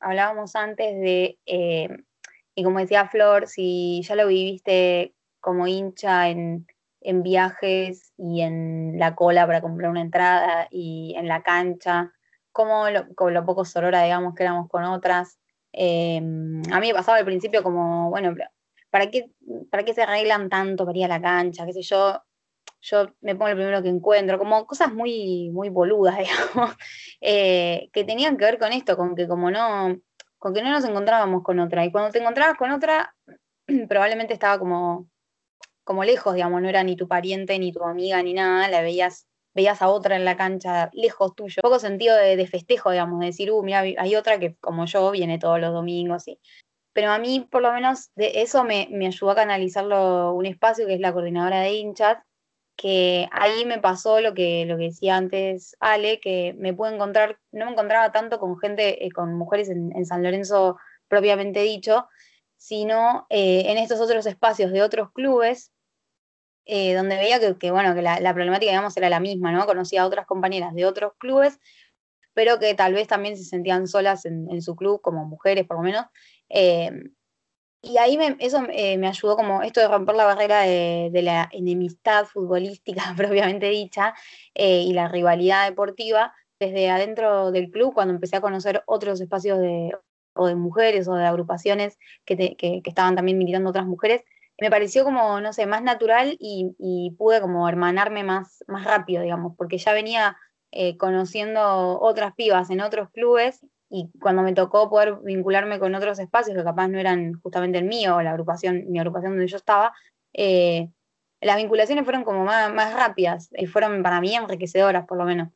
[0.00, 1.88] hablábamos antes de, eh,
[2.54, 6.66] y como decía Flor, si ya lo viviste como hincha en,
[7.04, 12.12] en viajes y en la cola para comprar una entrada y en la cancha,
[12.52, 15.38] como lo, lo poco sorora, digamos, que éramos con otras.
[15.72, 18.34] Em, a mí me pasaba al principio como, bueno,
[18.90, 19.30] ¿para qué,
[19.70, 21.66] ¿para qué se arreglan tanto para ir a la cancha?
[21.66, 22.22] ¿Qué sé yo?
[22.82, 26.18] Yo me pongo el primero que encuentro, como cosas muy, muy boludas,
[26.54, 26.76] digamos,
[27.20, 29.96] eh, que tenían que ver con esto, con que como no,
[30.38, 31.84] con que no nos encontrábamos con otra.
[31.84, 33.14] Y cuando te encontrabas con otra,
[33.88, 35.08] probablemente estaba como
[35.84, 39.26] como lejos, digamos, no era ni tu pariente, ni tu amiga, ni nada, la veías,
[39.54, 41.62] veías a otra en la cancha lejos tuyo.
[41.62, 45.38] Poco sentido de, festejo, digamos, de decir, uh, mira, hay otra que como yo viene
[45.38, 46.38] todos los domingos, y
[46.92, 50.94] pero a mí por lo menos de eso me, ayudó a canalizarlo un espacio que
[50.94, 52.18] es la coordinadora de hinchas,
[52.76, 57.38] que ahí me pasó lo que, lo que decía antes Ale, que me pude encontrar,
[57.50, 62.08] no me encontraba tanto con gente, eh, con mujeres en, San Lorenzo propiamente dicho,
[62.62, 65.72] sino eh, en estos otros espacios de otros clubes,
[66.64, 69.66] eh, donde veía que, bueno, que la, problemática, digamos, era la misma, ¿no?
[69.66, 71.58] Conocía a otras compañeras de otros clubes,
[72.34, 75.82] pero que tal vez también se sentían solas en, su club, como mujeres por lo
[75.82, 76.06] menos.
[76.50, 76.92] Eh,
[77.82, 83.02] y ahí eso me ayudó como esto de romper la barrera de, la enemistad futbolística
[83.16, 84.14] propiamente dicha
[84.54, 89.90] y la rivalidad deportiva desde adentro del club cuando empecé a conocer otros espacios de,
[90.34, 94.22] o de mujeres o de agrupaciones que, estaban también militando otras mujeres,
[94.60, 99.54] me pareció como, no sé, más natural y, pude como hermanarme más, más rápido, digamos,
[99.56, 100.36] porque ya venía
[100.70, 106.18] eh, conociendo otras pibas en otros clubes y cuando me tocó poder vincularme con otros
[106.18, 109.58] espacios que capaz no eran justamente el mío o la agrupación, mi agrupación donde yo
[109.58, 109.92] estaba,
[110.32, 110.88] eh,
[111.42, 115.48] las vinculaciones fueron como más, más rápidas y fueron para mí enriquecedoras por lo menos,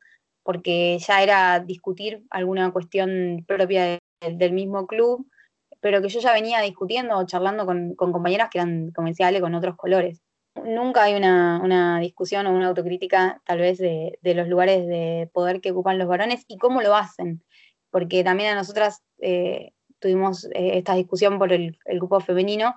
[0.43, 5.27] porque ya era discutir alguna cuestión propia de del mismo club,
[5.79, 9.41] pero que yo ya venía discutiendo o charlando con, compañeras que eran, como decía Ale,
[9.41, 10.21] con otros colores.
[10.63, 15.71] Nunca hay una, discusión o una autocrítica tal vez de, los lugares de poder que
[15.71, 17.43] ocupan los varones y cómo lo hacen,
[17.91, 22.73] porque también a nosotras eh, tuvimos eh, esta discusión por el, grupo femenino,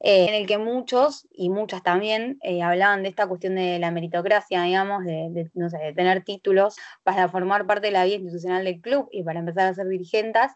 [0.00, 4.62] eh, en el que muchos y muchas también hablaban de esta cuestión de la meritocracia,
[4.62, 8.80] digamos, de, no sé, de tener títulos para formar parte de la vida institucional del
[8.80, 10.52] club y para empezar a ser dirigentes,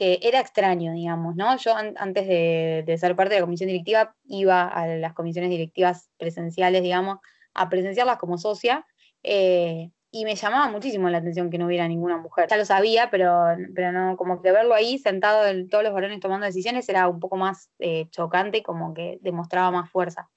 [0.00, 1.58] que era extraño, digamos, ¿no?
[1.58, 6.82] Yo antes de, ser parte de la comisión directiva iba a las comisiones directivas presenciales,
[6.82, 7.18] digamos,
[7.52, 8.86] a presenciarlas como socia.
[9.22, 12.48] Eh, y me llamaba muchísimo la atención que no hubiera ninguna mujer.
[12.48, 16.18] Ya lo sabía, pero, pero no, como que verlo ahí sentado en todos los varones
[16.18, 20.30] tomando decisiones era un poco más eh, chocante y como que demostraba más fuerza.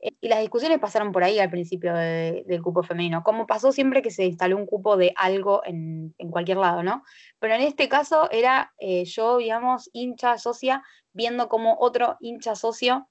[0.00, 4.02] Eh, y las discusiones pasaron por ahí al principio del cupo femenino, como pasó siempre
[4.02, 7.02] que se instaló un cupo de algo en, cualquier lado, ¿no?
[7.38, 10.82] Pero en este caso era eh, yo, digamos, hincha socia,
[11.12, 13.08] viendo cómo otro hincha socio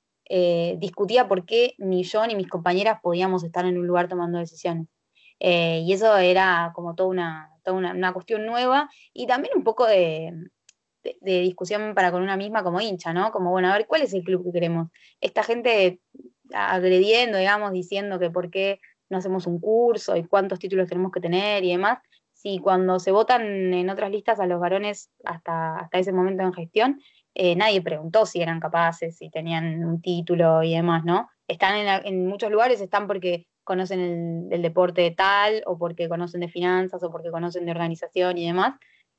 [0.78, 4.88] discutía por qué ni yo ni mis compañeras podíamos estar en un lugar tomando decisiones.
[5.40, 9.86] Eh, y eso era como toda, una, toda una, cuestión nueva y también un poco
[9.88, 10.34] de,
[11.22, 13.32] discusión para con una misma como hincha, ¿no?
[13.32, 14.90] Como, bueno, a ver, ¿cuál es el club que queremos?
[15.22, 16.02] Esta gente
[16.54, 21.22] agrediendo, digamos, diciendo que por qué no hacemos un curso y cuántos títulos tenemos que
[21.22, 22.00] tener y demás.
[22.34, 26.54] Si cuando se votan en otras listas a los varones hasta, hasta ese momento en
[26.54, 27.02] gestión,
[27.36, 31.30] eh, nadie preguntó si eran capaces, si tenían un título y demás, ¿no?
[31.48, 37.02] Están en, muchos lugares, están porque conocen el, deporte tal, o porque conocen de finanzas,
[37.04, 38.76] o porque conocen de organización y demás,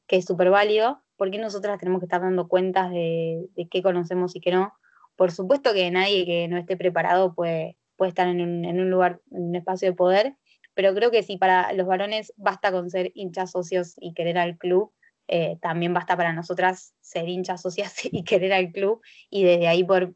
[0.07, 4.41] que es súper válido, porque nosotras tenemos que estar dando cuentas de, qué conocemos y
[4.41, 4.73] qué no.
[5.21, 9.51] Por supuesto que nadie que no esté preparado puede, puede estar en un, lugar, en
[9.51, 10.35] un espacio de poder,
[10.73, 14.57] pero creo que si para los varones basta con ser hinchas socios y querer al
[14.57, 14.95] club,
[15.29, 19.85] eh, también basta para nosotras ser hinchas socias y querer al club y desde ahí
[19.85, 20.15] poder,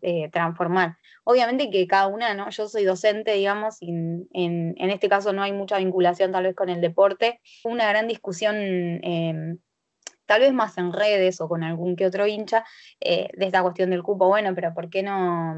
[0.00, 0.96] eh, transformar.
[1.24, 2.48] Obviamente que cada una, ¿no?
[2.48, 6.70] Yo soy docente, digamos, y en, este caso no hay mucha vinculación tal vez con
[6.70, 7.42] el deporte.
[7.62, 9.58] Una gran discusión, em,
[10.26, 12.64] tal vez más en redes o con algún que otro hincha,
[13.00, 14.28] eh, de esta cuestión del cupo.
[14.28, 15.56] Bueno, pero ¿por qué no?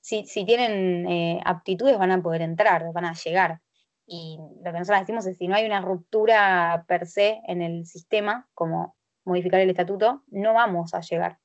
[0.00, 3.60] Si, si tienen eh, aptitudes van a poder entrar, van a llegar.
[4.06, 7.86] Y lo que nosotros decimos es si no hay una ruptura per se en el
[7.86, 11.38] sistema, como modificar el estatuto, no vamos a llegar.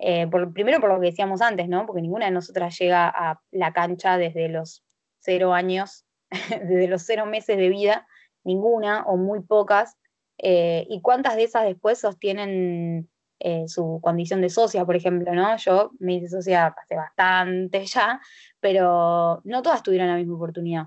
[0.00, 1.86] Eh, primero por lo que decíamos antes, ¿no?
[1.86, 4.84] Porque ninguna de nosotras llega a la cancha desde los
[5.18, 6.06] cero años,
[6.50, 8.06] desde los cero meses de vida,
[8.44, 9.96] ninguna o muy pocas.
[10.38, 15.56] Eh, ¿Y cuántas de esas después sostienen eh, su condición de socia, por ejemplo, ¿no?
[15.56, 18.20] Yo me hice socia hace bastante ya,
[18.60, 20.86] pero no todas tuvieron la misma oportunidad.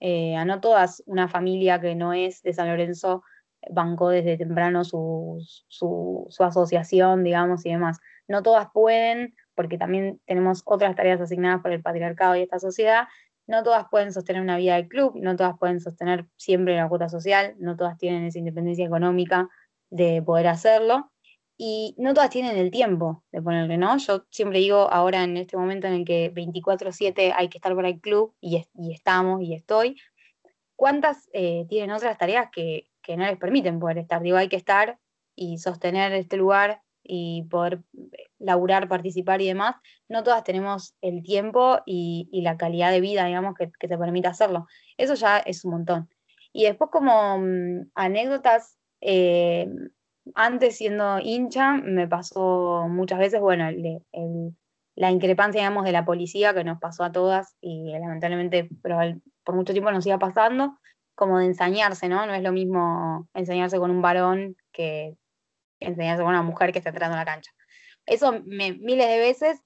[0.00, 3.22] a no todas una familia que no es de San Lorenzo
[3.70, 7.98] bancó desde temprano su, su asociación, digamos, y demás
[8.30, 13.08] no todas pueden, porque también tenemos otras tareas asignadas por el patriarcado y esta sociedad,
[13.50, 17.08] no todas pueden sostener una vida de club, no todas pueden sostener siempre la cuota
[17.08, 19.48] social, no todas tienen esa independencia económica
[19.90, 21.10] de poder hacerlo,
[21.58, 23.98] y no todas tienen el tiempo de ponerle, ¿no?
[23.98, 27.88] Yo siempre digo, ahora en este momento en el que 24/7 hay que estar para
[27.88, 29.96] el club, y, estamos, y estoy,
[30.76, 34.22] ¿cuántas eh, tienen otras tareas que, que no les permiten poder estar?
[34.22, 34.98] Digo, hay que estar
[35.34, 37.80] y sostener este lugar y poder
[38.12, 39.76] eh, laburar, participar y demás,
[40.08, 44.66] no todas tenemos el tiempo y, la calidad de vida, digamos, que, te permite hacerlo.
[44.96, 46.08] Eso ya es un montón.
[46.52, 49.68] Y después como mm, anécdotas, eh,
[50.34, 53.68] antes siendo hincha, me pasó muchas veces, bueno,
[54.94, 59.72] la increpancia, digamos, de la policía que nos pasó a todas y lamentablemente por mucho
[59.72, 60.78] tiempo nos iba pasando,
[61.14, 62.26] como de ensañarse, ¿no?
[62.26, 65.16] No es lo mismo enseñarse con un varón que
[65.80, 67.50] enseñarse con una mujer que está entrando en la cancha.
[68.06, 69.62] Eso miles de veces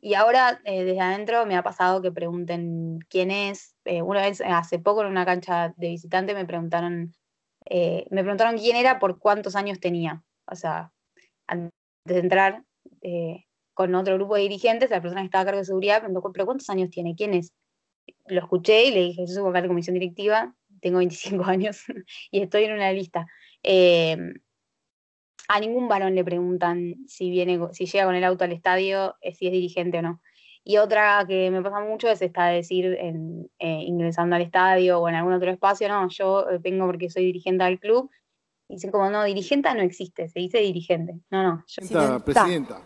[0.00, 3.74] y ahora eh, desde adentro me ha pasado que pregunten quién es.
[3.84, 7.12] Eh, una vez hace poco en una cancha de visitante me preguntaron,
[7.66, 10.22] eh, me preguntaron quién era por cuántos años tenía.
[10.46, 10.92] O sea,
[11.46, 11.72] antes
[12.04, 12.64] de entrar
[13.74, 16.32] con otro grupo de dirigentes, la persona que estaba a cargo de seguridad me preguntó,
[16.32, 17.16] pero ¿cuántos años tiene?
[17.16, 17.52] ¿Quién es?
[18.26, 21.82] Lo escuché y le dije, yo soy vocal de comisión directiva, tengo 25 años
[22.30, 23.26] y estoy en una lista
[25.48, 29.34] a ningún varón le preguntan si viene, si llega con el auto al estadio, eh,
[29.34, 30.20] si es dirigente o no.
[30.62, 35.00] Y otra que me pasa mucho es esta de decir en, eh, ingresando al estadio
[35.00, 38.10] o en algún otro espacio, no, yo eh, vengo porque soy dirigente del club.
[38.68, 41.18] Y dicen como, no, dirigente no existe, se dice dirigente.
[41.30, 41.64] No, no.
[41.66, 42.80] Yo, presidenta.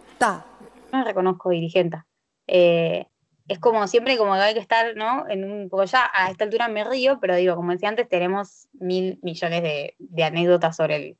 [0.90, 1.98] No me reconozco dirigente.
[2.46, 5.28] es como siempre como que hay que estar, ¿no?
[5.28, 8.68] En un poco ya a esta altura me río, pero digo, como decía antes, tenemos
[8.72, 11.18] mil millones de, de anécdotas sobre el,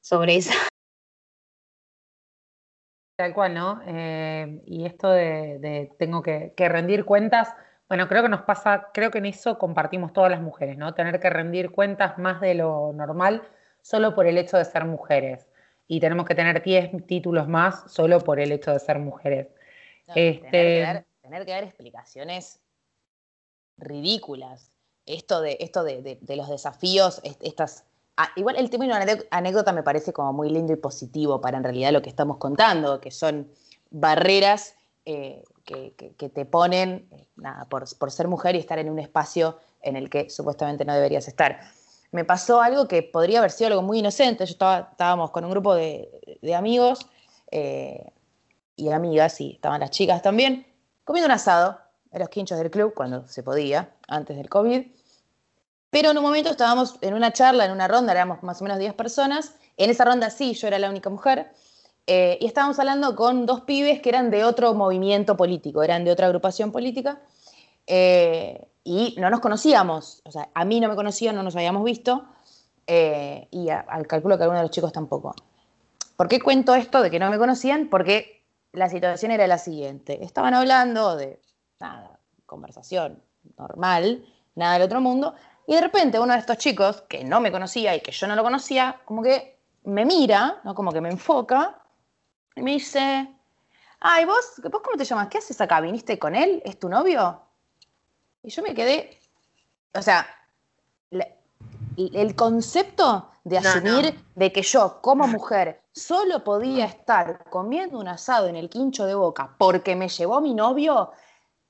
[0.00, 0.54] sobre esa,
[3.20, 3.82] Tal cual, ¿no?
[3.86, 7.54] Eh, y esto de, tengo que, rendir cuentas,
[7.86, 10.94] bueno, creo que nos pasa, creo que en eso compartimos todas las mujeres, ¿no?
[10.94, 13.42] Tener que rendir cuentas más de lo normal
[13.82, 15.50] solo por el hecho de ser mujeres.
[15.86, 19.48] Y tenemos que tener 10 títulos más solo por el hecho de ser mujeres.
[20.14, 21.04] este...
[21.20, 22.58] tener, que dar, explicaciones
[23.76, 24.72] ridículas.
[25.04, 27.84] Esto de, esto de, de los desafíos, estas
[28.22, 28.94] Ah, igual el término
[29.30, 33.00] anécdota me parece como muy lindo y positivo para en realidad lo que estamos contando,
[33.00, 33.50] que son
[33.88, 34.74] barreras
[35.06, 39.96] eh, que, te ponen, eh, nada, por, ser mujer y estar en un espacio en
[39.96, 41.60] el que supuestamente no deberías estar.
[42.12, 44.44] Me pasó algo que podría haber sido algo muy inocente.
[44.44, 46.10] Yo estaba, estábamos con un grupo de,
[46.54, 47.06] amigos
[47.50, 48.12] eh,
[48.76, 50.66] y amigas, y estaban las chicas también,
[51.04, 51.78] comiendo un asado
[52.12, 54.99] en los quinchos del club, cuando se podía, antes del COVID.
[55.90, 58.78] Pero en un momento estábamos en una charla, en una ronda, éramos más o menos
[58.78, 59.54] 10 personas.
[59.76, 61.52] En esa ronda sí, yo era la única mujer.
[62.06, 66.12] Eh, y estábamos hablando con dos pibes que eran de otro movimiento político, eran de
[66.12, 67.20] otra agrupación política.
[67.86, 70.22] Eh, y no nos conocíamos.
[70.24, 72.24] O sea, a mí no me conocían, no nos habíamos visto.
[72.86, 75.34] Eh, y al cálculo que alguno de los chicos tampoco.
[76.16, 77.88] ¿Por qué cuento esto de que no me conocían?
[77.88, 80.24] Porque la situación era la siguiente.
[80.24, 81.40] Estaban hablando de
[81.80, 83.22] nada, conversación
[83.56, 84.24] normal,
[84.54, 85.34] nada del otro mundo,
[85.66, 88.34] y de repente uno de estos chicos, que no me conocía y que yo no
[88.34, 90.74] lo conocía, como que me mira, ¿no?
[90.74, 91.82] como que me enfoca,
[92.56, 93.28] y me dice,
[94.00, 95.28] ay, vos, ¿vos cómo te llamas?
[95.28, 95.80] ¿Qué haces acá?
[95.80, 96.62] ¿Viniste con él?
[96.64, 97.40] ¿Es tu novio?
[98.42, 99.18] Y yo me quedé,
[99.94, 100.26] o sea,
[101.96, 108.48] el concepto de asumir de que yo como mujer solo podía estar comiendo un asado
[108.48, 111.12] en el quincho de boca porque me llevó mi novio,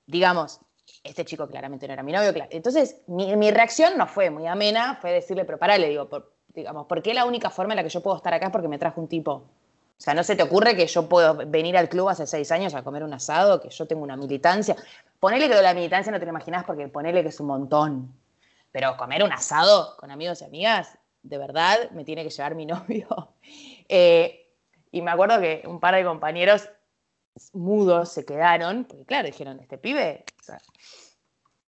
[0.07, 0.61] digamos,
[1.03, 2.33] este chico claramente no era mi novio.
[2.51, 6.87] Entonces, mi, reacción no fue muy amena, fue decirle, pero pará, le digo, por, digamos,
[6.87, 8.79] ¿por qué la única forma en la que yo puedo estar acá es porque me
[8.79, 9.33] trajo un tipo?
[9.33, 12.75] O sea, ¿no se te ocurre que yo puedo venir al club hace seis años
[12.75, 14.75] a comer un asado, que yo tengo una militancia?
[15.19, 18.15] Ponele que la militancia no te lo imaginas porque ponele que es un montón.
[18.73, 22.67] Pero comer un asado con amigos y amigas, de verdad, me tiene que llevar mi
[22.67, 23.35] novio.
[23.89, 24.49] Eh,
[24.91, 26.69] y me acuerdo que un par de compañeros
[27.53, 30.25] mudos se quedaron, porque claro, dijeron, este pibe,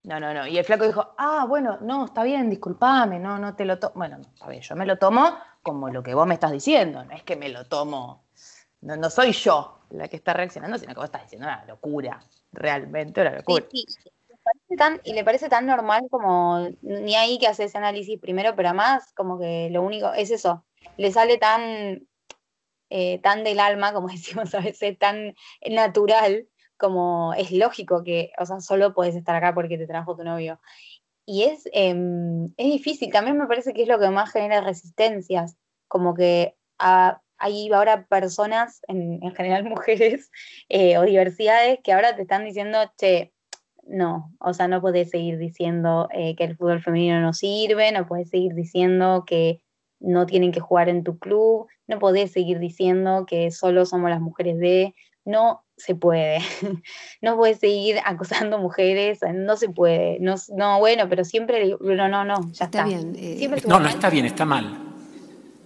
[0.04, 0.46] no, no, no.
[0.46, 3.94] Y el flaco dijo, ah, bueno, no, está bien, discúlpame, no, no te lo tomo.
[3.96, 7.12] Bueno, a ver, yo me lo tomo como lo que vos me estás diciendo, no
[7.12, 8.24] es que me lo tomo,
[8.80, 12.20] no, no soy yo la que está reaccionando, sino que vos estás diciendo una locura,
[12.50, 13.64] realmente una locura.
[13.70, 14.10] Sí, sí.
[15.04, 19.12] y le parece tan normal como ni ahí que hace ese análisis primero, pero además
[19.14, 20.64] como que lo único es eso,
[20.96, 22.08] le sale tan
[22.94, 25.34] eh, tan del alma, como decimos a veces, tan
[25.70, 26.46] natural,
[26.82, 30.60] como es lógico que, o sea, solo puedes estar acá porque te trajo tu novio.
[31.24, 35.56] Y es, em, es difícil, también me parece que es lo que más genera resistencias,
[35.86, 36.56] como que
[37.38, 40.30] hay ahora personas, en, general mujeres
[40.68, 43.32] eh, o diversidades, que ahora te están diciendo, che,
[43.84, 48.06] no, o sea, no puedes seguir diciendo eh, que el fútbol femenino no sirve, no
[48.06, 49.60] puedes seguir diciendo que
[50.00, 54.20] no tienen que jugar en tu club, no podés seguir diciendo que solo somos las
[54.20, 56.38] mujeres de, no se puede,
[57.22, 62.24] no puedes seguir acosando mujeres, no se puede, no, no bueno, pero siempre no, no,
[62.24, 62.84] no, ya está.
[62.84, 64.78] Bien, eh, no, no está bien, está mal.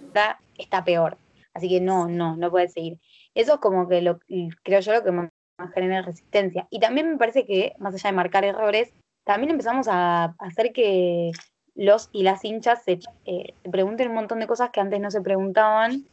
[0.06, 1.18] Está, está peor,
[1.54, 2.98] así que no, no, no puedes seguir.
[3.34, 4.18] Eso es como que lo,
[4.62, 5.30] creo yo lo que más
[5.74, 6.66] genera resistencia.
[6.70, 8.92] Y también me parece que, más allá de marcar errores,
[9.24, 11.32] también empezamos a hacer que
[11.74, 15.20] los y las hinchas se, eh, pregunten un montón de cosas que antes no se
[15.20, 16.06] preguntaban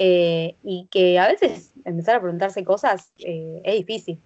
[0.00, 4.22] eh, y que a veces empezar a preguntarse cosas eh, es difícil.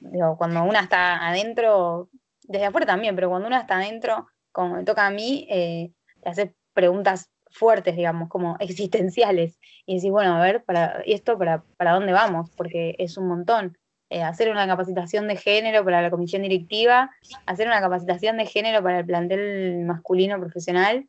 [0.00, 2.10] Digo, cuando una está adentro,
[2.42, 6.54] desde afuera también, pero cuando una está adentro, como me toca a mí, te hace
[6.74, 9.58] preguntas fuertes, digamos, como existenciales.
[9.86, 12.50] Y decís, bueno, a ver, para esto, para, para dónde vamos?
[12.56, 13.78] Porque es un montón.
[14.12, 17.10] Eh, hacer una capacitación de género para la comisión directiva,
[17.46, 21.08] hacer una capacitación de género para el plantel masculino profesional.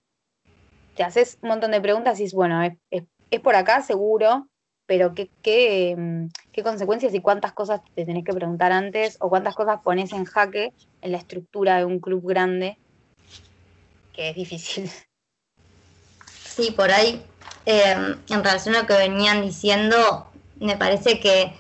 [0.96, 3.04] Te haces un montón de preguntas y dices, bueno, es,
[3.40, 4.48] por acá seguro,
[4.86, 9.30] pero ¿qué, qué, mm, qué, consecuencias y cuántas cosas te tenés que preguntar antes o
[9.30, 12.78] cuántas cosas pones en jaque en la estructura de un club grande,
[14.14, 14.90] que es difícil.
[16.56, 17.20] Sí, por ahí,
[17.66, 20.28] eh, en relación a lo que venían diciendo,
[20.60, 21.52] me parece que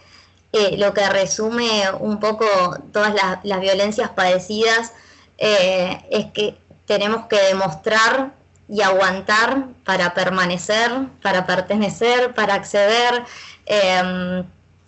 [0.51, 2.45] eh, lo que resume un poco
[2.91, 4.93] todas las, violencias padecidas
[5.39, 6.55] eh, es que
[6.85, 8.33] tenemos que demostrar
[8.69, 10.91] y aguantar para permanecer,
[11.21, 13.23] para pertenecer, para acceder.
[13.65, 14.45] Em,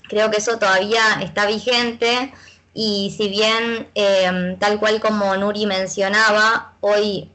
[0.10, 2.34] creo que eso todavía está vigente
[2.74, 7.30] y si bien em, tal cual como Nuri mencionaba, hoy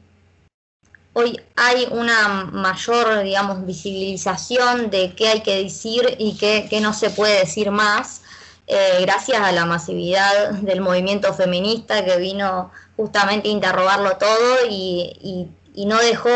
[1.13, 7.09] hoy hay una mayor, digamos, visibilización de qué hay que decir y qué, no se
[7.09, 8.21] puede decir más.
[8.67, 15.49] Eh, gracias a la masividad del movimiento feminista que vino justamente a interrogarlo todo y,
[15.75, 16.29] no dejó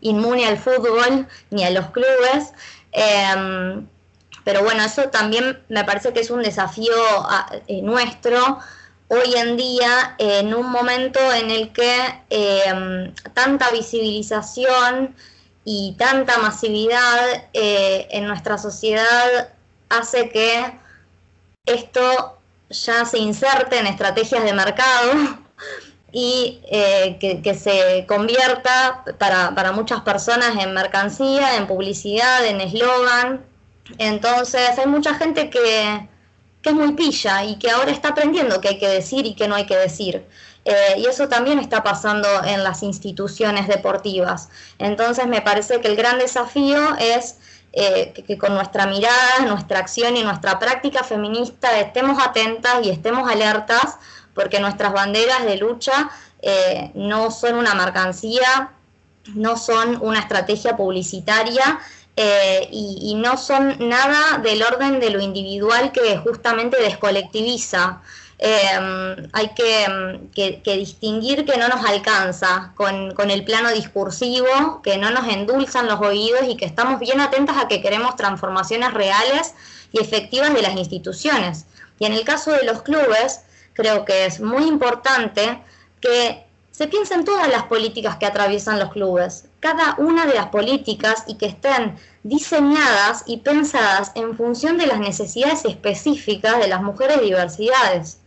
[0.00, 2.52] inmune al fútbol ni a los clubes.
[2.92, 3.86] Em,
[4.44, 6.94] pero bueno, eso también me parece que es un desafío
[7.66, 8.58] eh, nuestro
[9.08, 15.14] hoy en día, en un momento en el que em, tanta visibilización
[15.64, 19.48] y tanta masividad eh, en nuestra sociedad
[19.88, 20.78] hace que
[21.66, 25.12] esto ya se inserte en estrategias de mercado
[26.16, 33.44] y eh, que, se convierta para, para, muchas personas en mercancía, en publicidad, en eslogan.
[33.98, 36.08] Entonces hay mucha gente que,
[36.62, 39.48] que, es muy pilla y que ahora está aprendiendo qué hay que decir y qué
[39.48, 40.24] no hay que decir.
[40.64, 44.50] Eh, y eso también está pasando en las instituciones deportivas.
[44.78, 47.38] Entonces me parece que el gran desafío es
[47.72, 53.28] eh, que, con nuestra mirada, nuestra acción y nuestra práctica feminista estemos atentas y estemos
[53.28, 53.98] alertas
[54.34, 56.10] porque nuestras banderas de lucha
[56.42, 58.70] eh, no son una mercancía,
[59.34, 61.80] no son una estrategia publicitaria
[62.16, 68.02] eh, y, no son nada del orden de lo individual que justamente descolectiviza.
[68.38, 75.10] Em, hay que, distinguir que no nos alcanza con, con, el plano discursivo, que no
[75.10, 79.54] nos endulzan los oídos y que estamos bien atentas a que queremos transformaciones reales
[79.92, 81.66] y efectivas de las instituciones.
[81.98, 83.40] Y en el caso de los clubes,
[83.74, 85.60] creo que es muy importante
[86.00, 91.22] que se piensen todas las políticas que atraviesan los clubes, cada una de las políticas
[91.28, 97.20] y que estén diseñadas y pensadas en función de las necesidades específicas de las mujeres
[97.20, 98.18] diversidades.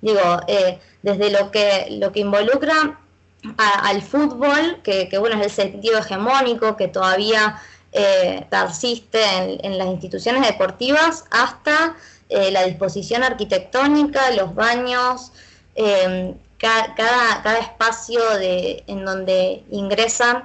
[0.00, 3.00] Digo, eh, desde lo que, lo que involucra
[3.56, 7.60] al fútbol, que, bueno, es el sentido hegemónico que todavía
[7.92, 9.20] eh, persiste
[9.64, 11.96] en, las instituciones deportivas, hasta
[12.28, 15.32] eh, la disposición arquitectónica, los baños,
[15.74, 20.44] em, cada, cada, espacio de, en donde ingresan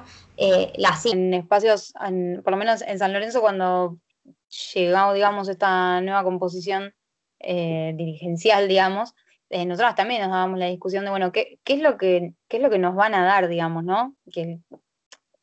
[0.76, 1.06] las...
[1.06, 1.94] En espacios,
[2.44, 3.98] por lo menos en San Lorenzo, cuando
[4.76, 6.94] llegamos, digamos, esta nueva composición
[7.40, 9.16] dirigencial, digamos,
[9.54, 12.72] eh, nosotros también nos dábamos la discusión de, bueno, ¿qué, es lo que, es lo
[12.72, 14.16] que nos van a dar, digamos, ¿no?
[14.32, 14.64] Que en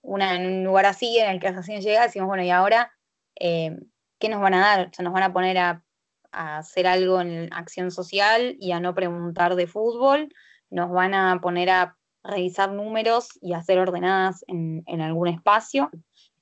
[0.02, 2.92] un lugar así, en el que así llega, decimos, bueno, y ahora,
[3.38, 3.78] eh,
[4.18, 4.88] ¿qué nos van a dar?
[4.88, 5.84] O sea, nos van a poner a,
[6.32, 10.32] hacer algo en acción social y a no preguntar de fútbol,
[10.70, 15.90] nos van a poner a revisar números y hacer ordenadas en, algún espacio,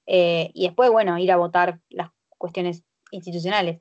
[0.06, 3.80] eh, y después, bueno, ir a votar las cuestiones institucionales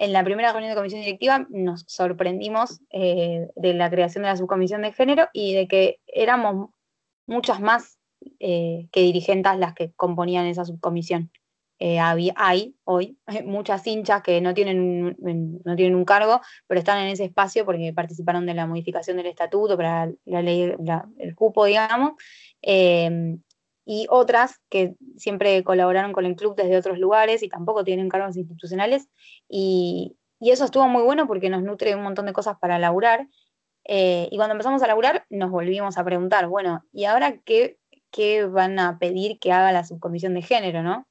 [0.00, 4.36] en la primera reunión de comisión directiva nos sorprendimos eh, de la creación de la
[4.36, 6.70] subcomisión de género y de que éramos
[7.26, 7.98] muchas más
[8.38, 11.30] eh, que dirigentes las que componían esa subcomisión.
[11.80, 15.16] Eh, hay hoy muchas hinchas que no tienen,
[15.64, 19.26] no tienen un cargo, pero están en ese espacio porque participaron de la modificación del
[19.26, 20.74] estatuto para la ley,
[21.18, 22.12] el cupo, digamos
[23.92, 28.36] y otras que siempre colaboraron con el club desde otros lugares y tampoco tienen cargos
[28.36, 29.08] institucionales.
[29.48, 33.26] Y, eso estuvo muy bueno porque nos nutre un montón de cosas para laburar.
[33.84, 37.78] Eh, y cuando empezamos a laburar, nos volvimos a preguntar, bueno, ¿y ahora qué,
[38.12, 41.08] qué van a pedir que haga la subcomisión de género, no?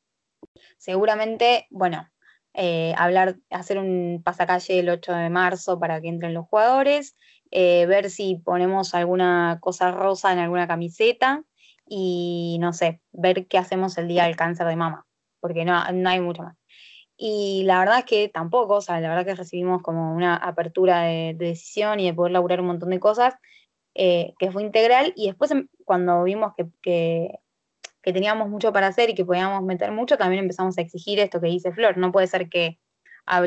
[0.78, 2.10] Seguramente, bueno,
[2.54, 7.16] eh, hablar, hacer un pasacalle el 8 de marzo para que entren los jugadores,
[7.52, 11.44] eh, ver si ponemos alguna cosa rosa en alguna camiseta,
[11.86, 15.06] y no sé, ver qué hacemos el día del cáncer de mama,
[15.40, 16.56] porque no, no hay mucho más.
[17.18, 21.02] Y la verdad es que tampoco, o sea, la verdad que recibimos como una apertura
[21.02, 23.36] de, decisión y de poder laburar un montón de cosas
[23.94, 27.40] eh, que fue integral y después em, cuando vimos que, que,
[28.02, 31.40] que, teníamos mucho para hacer y que podíamos meter mucho, también empezamos a exigir esto
[31.40, 32.80] que dice Flor, no puede ser que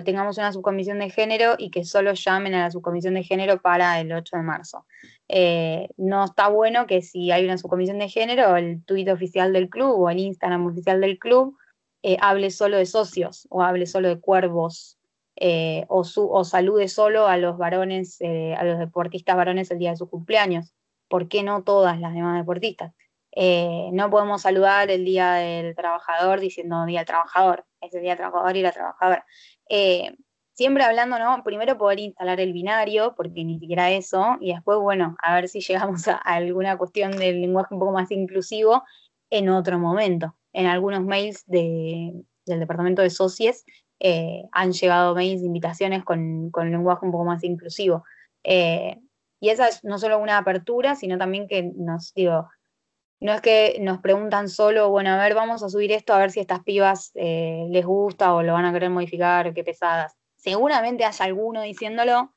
[0.04, 4.00] tengamos una subcomisión de género y que solo llamen a la subcomisión de género para
[4.00, 4.86] el 8 de marzo.
[5.28, 9.68] Eh, no está bueno que si hay una subcomisión de género, el tuit oficial del
[9.68, 11.56] club o el Instagram oficial del club
[12.02, 14.98] eh, hable solo de socios o hable solo de cuervos
[15.36, 19.96] eh, o, o, salude solo a los varones, a los deportistas varones el día de
[19.96, 20.72] su cumpleaños.
[21.08, 22.92] ¿Por qué no todas las demás deportistas?
[23.34, 28.18] No podemos saludar el Día del Trabajador diciendo Día del Trabajador, es el Día del
[28.18, 29.26] Trabajador y la Trabajadora.
[29.68, 30.14] Eh,
[30.54, 31.42] siempre hablando, ¿no?
[31.44, 35.60] Primero poder instalar el binario, porque ni siquiera eso, y después, bueno, a ver si
[35.60, 38.82] llegamos a, alguna cuestión del lenguaje un poco más inclusivo
[39.30, 40.36] en otro momento.
[40.52, 43.64] En algunos mails del departamento de socios
[44.00, 48.04] eh, han llegado mails de invitaciones con, con lenguaje un poco más inclusivo.
[48.44, 49.00] Eh,
[49.40, 52.48] y esa es no solo una apertura, sino también que nos, digo,
[53.22, 56.32] no es que nos preguntan solo, bueno, a ver, vamos a subir esto a ver
[56.32, 60.16] si estas pibas eh, les gusta o lo van a querer modificar, qué pesadas.
[60.36, 62.34] Seguramente haya alguno diciéndolo,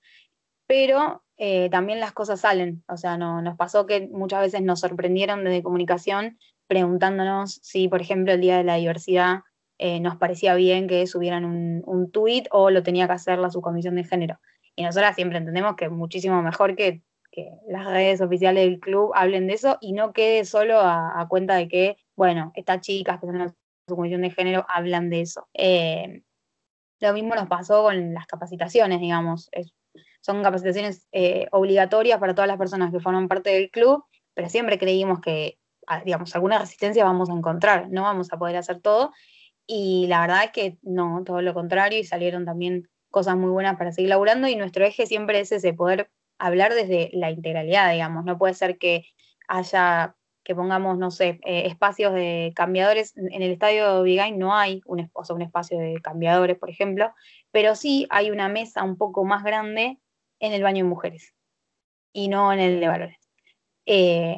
[0.68, 2.84] pero eh, también las cosas salen.
[2.88, 8.02] O sea, no, nos pasó que muchas veces nos sorprendieron desde comunicación preguntándonos si, por
[8.02, 9.40] ejemplo, el Día de la Diversidad
[9.80, 13.50] eh, nos parecía bien que subieran un, un tuit o lo tenía que hacer la
[13.50, 14.40] subcomisión de género.
[14.76, 17.02] Y nosotras siempre entendemos que muchísimo mejor que
[17.36, 21.56] que las redes oficiales del club hablen de eso y no quede solo a, cuenta
[21.56, 23.54] de que, bueno, estas chicas que son la
[23.88, 25.48] subcomisión de género hablan de eso.
[25.54, 26.24] Eh,
[27.02, 29.50] Lo mismo nos pasó con las capacitaciones, digamos.
[30.22, 34.80] son capacitaciones eh, obligatorias para todas las personas que forman parte del club, pero siempre
[34.80, 39.12] creímos que, ah, digamos, alguna resistencia vamos a encontrar, no vamos a poder hacer todo.
[39.68, 43.78] Y la verdad es que no, todo lo contrario, y salieron también cosas muy buenas
[43.78, 48.26] para seguir laburando, y nuestro eje siempre es ese, poder hablar desde la integralidad, digamos.
[48.26, 49.06] No puede ser que
[49.48, 50.16] haya
[50.46, 53.18] que pongamos, no sé, eh, espacios de cambiadores.
[53.18, 57.12] En el estadio Bigay no hay un, un espacio de cambiadores, por ejemplo,
[57.52, 59.98] pero sí hay una mesa un poco más grande
[60.40, 61.34] en el baño de mujeres
[62.14, 63.18] y no en el de varones.
[63.88, 64.38] Eh,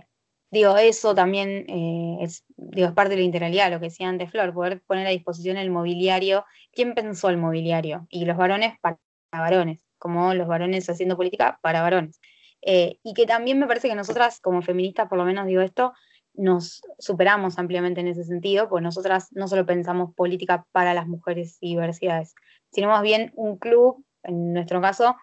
[0.49, 4.31] digo, eso también eh, es, digo, es parte de la integralidad, lo que decía antes
[4.31, 6.45] Flor, poder poner a disposición el mobiliario.
[6.71, 8.07] ¿Quién pensó el mobiliario?
[8.09, 8.97] Y los varones para
[9.31, 12.19] varones, como los varones haciendo política para varones.
[12.61, 15.93] Eh, y que también me parece que nosotras, como feministas, por lo menos digo esto,
[16.33, 21.57] nos superamos ampliamente en ese sentido, pues nosotras no solo pensamos política para las mujeres
[21.61, 22.35] y diversidades,
[22.71, 25.15] sino más bien un club, en nuestro caso,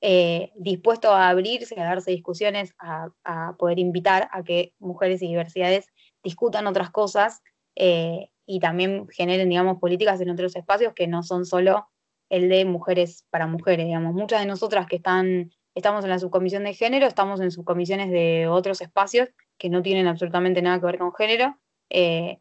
[0.00, 5.86] eh, dispuesto a abrirse, a darse discusiones, a, poder invitar a que mujeres y diversidades
[6.24, 7.42] discutan otras cosas
[7.76, 11.86] eh, y también generen, digamos, políticas en otros espacios que no son solo
[12.32, 14.14] el de mujeres para mujeres, digamos.
[14.14, 18.48] Muchas de nosotras que están estamos en la subcomisión de género, estamos en subcomisiones de
[18.48, 19.28] otros espacios
[19.58, 21.58] que no tienen absolutamente nada que ver con género,
[21.90, 22.38] eh,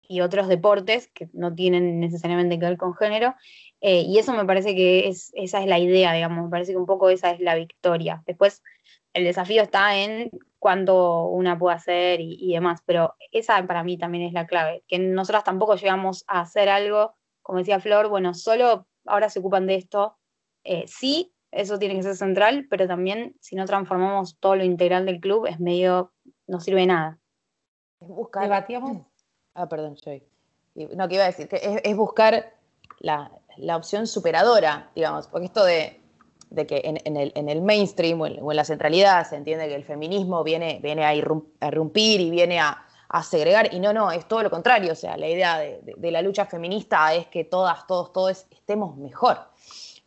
[0.00, 3.34] y otros deportes que no tienen necesariamente que ver con género,
[3.82, 6.78] eh, y eso me parece que es, esa es la idea, digamos, me parece que
[6.78, 8.22] un poco esa es la victoria.
[8.26, 8.62] Después,
[9.12, 14.24] el desafío está en cuánto una puede hacer y, demás, pero esa para mí también
[14.24, 18.86] es la clave, que nosotras tampoco llegamos a hacer algo, como decía Flor, bueno, solo
[19.06, 20.16] ahora se ocupan de esto,
[20.64, 25.04] eh, sí, eso tiene que ser central, pero también si no transformamos todo lo integral
[25.06, 26.12] del club, es medio,
[26.46, 27.18] no sirve de nada.
[28.00, 28.42] Es buscar.
[28.42, 28.98] Debatíamos.
[29.54, 30.22] Ah, perdón, Joy.
[30.96, 32.54] No, que iba a decir, que es, buscar
[33.00, 33.30] la,
[33.76, 36.00] opción superadora, digamos, porque esto de,
[36.66, 41.04] que en, el, mainstream o en, la centralidad se entiende que el feminismo viene, viene
[41.04, 42.82] a, irrumpir y viene a,
[43.22, 46.46] segregar, y no, no, es todo lo contrario, o sea, la idea de, la lucha
[46.46, 49.38] feminista es que todas, todos, todos estemos mejor.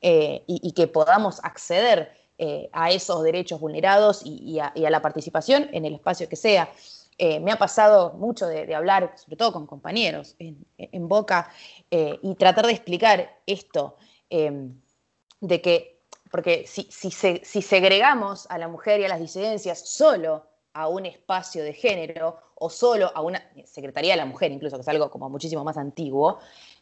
[0.08, 5.84] Eh, y, que podamos acceder eh, a esos derechos vulnerados y, a, la participación en
[5.84, 6.70] el espacio que sea.
[7.18, 11.49] Eh, me ha pasado mucho de, hablar, sobre todo con compañeros en, Boca,
[11.89, 13.97] y tratar de explicar esto,
[14.30, 20.45] de que, porque si, si, segregamos a la mujer y a las disidencias solo
[20.76, 24.82] a un espacio de género o solo a una Secretaría de la Mujer, incluso que
[24.82, 26.40] es algo como muchísimo más antiguo,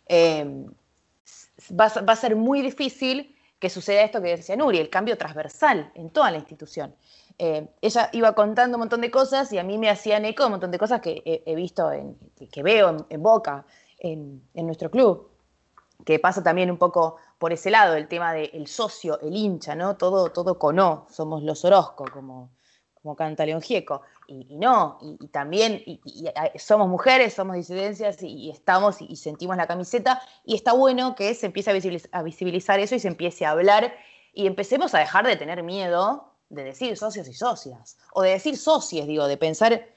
[0.10, 6.10] va, a ser muy difícil que suceda esto que decía Nuri, el cambio transversal en
[6.10, 6.96] toda la institución.
[7.38, 10.52] Eh, ella iba contando un montón de cosas y a mí me hacían eco un
[10.52, 11.90] montón de cosas que he, visto,
[12.52, 13.66] que veo en, Boca,
[14.00, 15.30] en, nuestro club,
[16.04, 19.98] que pasa también un poco por ese lado, el tema del socio, el hincha, ¿no?
[19.98, 20.78] Todo, todo con
[21.10, 22.50] somos los Orozco, como,
[23.04, 26.00] como canta León Gieco y, no, y, también y,
[26.56, 31.48] somos mujeres, somos disidencias y, estamos y, sentimos la camiseta y está bueno que se
[31.48, 31.70] empiece
[32.12, 33.94] a visibilizar, eso y se empiece a hablar
[34.34, 38.58] y empecemos a dejar de tener miedo de decir socios y socias, o de decir
[38.58, 39.88] socios, digo, de pensar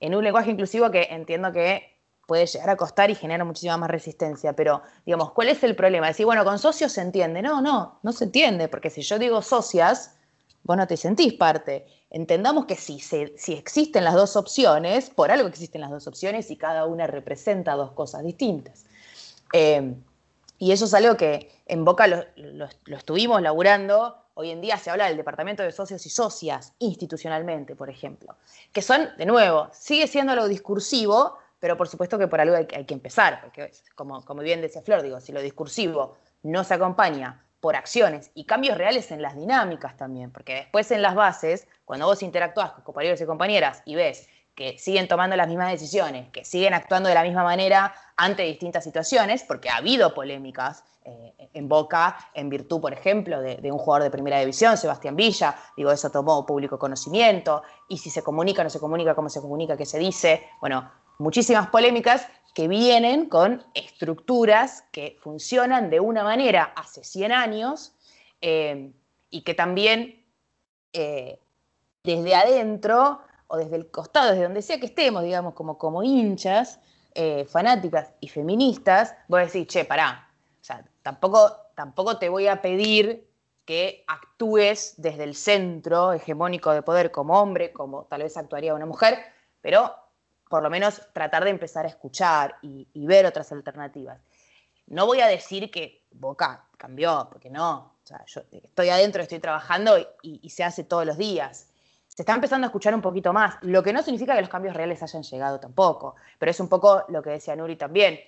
[0.00, 1.94] en un lenguaje inclusivo que entiendo que
[2.26, 6.06] puede llegar a costar y genera muchísima más resistencia, pero digamos, ¿cuál es el problema?
[6.06, 7.42] Decir, bueno, con socios se entiende.
[7.42, 10.16] No, no, no se entiende, porque si yo digo socias,
[10.62, 11.86] vos no te sentís parte.
[12.14, 16.56] Entendamos que si, si existen las dos opciones, por algo existen las dos opciones y
[16.56, 18.84] cada una representa dos cosas distintas.
[19.52, 19.96] Eh,
[20.60, 24.16] y eso es algo que en Boca lo, estuvimos laburando.
[24.34, 28.36] Hoy en día se habla del departamento de socios y socias institucionalmente, por ejemplo,
[28.72, 32.68] que son, de nuevo, sigue siendo lo discursivo, pero por supuesto que por algo hay,
[32.76, 36.74] hay que empezar, porque como, como bien decía Flor, digo, si lo discursivo no se
[36.74, 41.66] acompaña por acciones y cambios reales en las dinámicas también, porque después en las bases,
[41.86, 46.28] cuando vos interactúas con compañeros y compañeras y ves que siguen tomando las mismas decisiones,
[46.28, 51.32] que siguen actuando de la misma manera ante distintas situaciones, porque ha habido polémicas eh,
[51.54, 55.90] en Boca, en virtud, por ejemplo, de, un jugador de primera división, Sebastián Villa, digo,
[55.90, 59.86] eso tomó público conocimiento, y si se comunica, no se comunica, cómo se comunica, qué
[59.86, 67.02] se dice, bueno, muchísimas polémicas que vienen con estructuras que funcionan de una manera hace
[67.02, 67.92] 100 años
[68.40, 68.92] eh,
[69.28, 70.24] y que también
[70.92, 71.40] eh,
[72.04, 76.78] desde adentro o desde el costado, desde donde sea que estemos, digamos, como, como hinchas,
[77.14, 80.30] eh, fanáticas y feministas, voy a decir, che, pará,
[80.60, 83.28] o sea, tampoco, tampoco te voy a pedir
[83.64, 88.86] que actúes desde el centro hegemónico de poder como hombre, como tal vez actuaría una
[88.86, 89.18] mujer,
[89.60, 89.94] pero
[90.48, 94.20] por lo menos tratar de empezar a escuchar y, ver otras alternativas.
[94.86, 97.94] no voy a decir que Boca cambió, porque no.
[98.04, 101.70] O sea, yo estoy adentro, estoy trabajando y, se hace todos los días.
[102.08, 104.76] Se está empezando a escuchar un poquito más, lo que no significa que los cambios
[104.76, 108.20] reales hayan llegado tampoco, pero es un poco lo que decía Nuri también.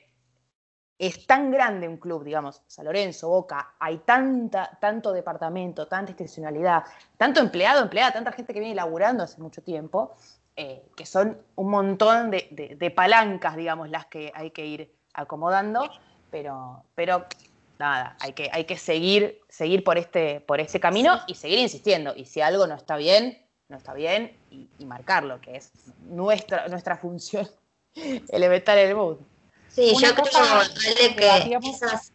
[0.99, 6.85] Es tan grande un club, digamos, San Lorenzo, Boca, hay tanta, tanto departamento, tanta institucionalidad,
[7.19, 10.17] tanto empleado, empleada, tanta gente que viene laburando hace mucho tiempo,
[10.57, 15.91] eh, que son un montón de, palancas, digamos, las que hay que ir acomodando,
[16.31, 17.27] pero, pero
[17.79, 22.15] nada, hay que, hay que seguir, seguir por, este, por este camino y seguir insistiendo.
[22.17, 23.39] Y si algo no está bien,
[23.69, 25.73] no está bien y, marcarlo, que es
[26.09, 27.47] nuestra, nuestra función
[28.29, 29.21] elemental en el mundo.
[29.69, 32.13] Sí, yo creo que, esas,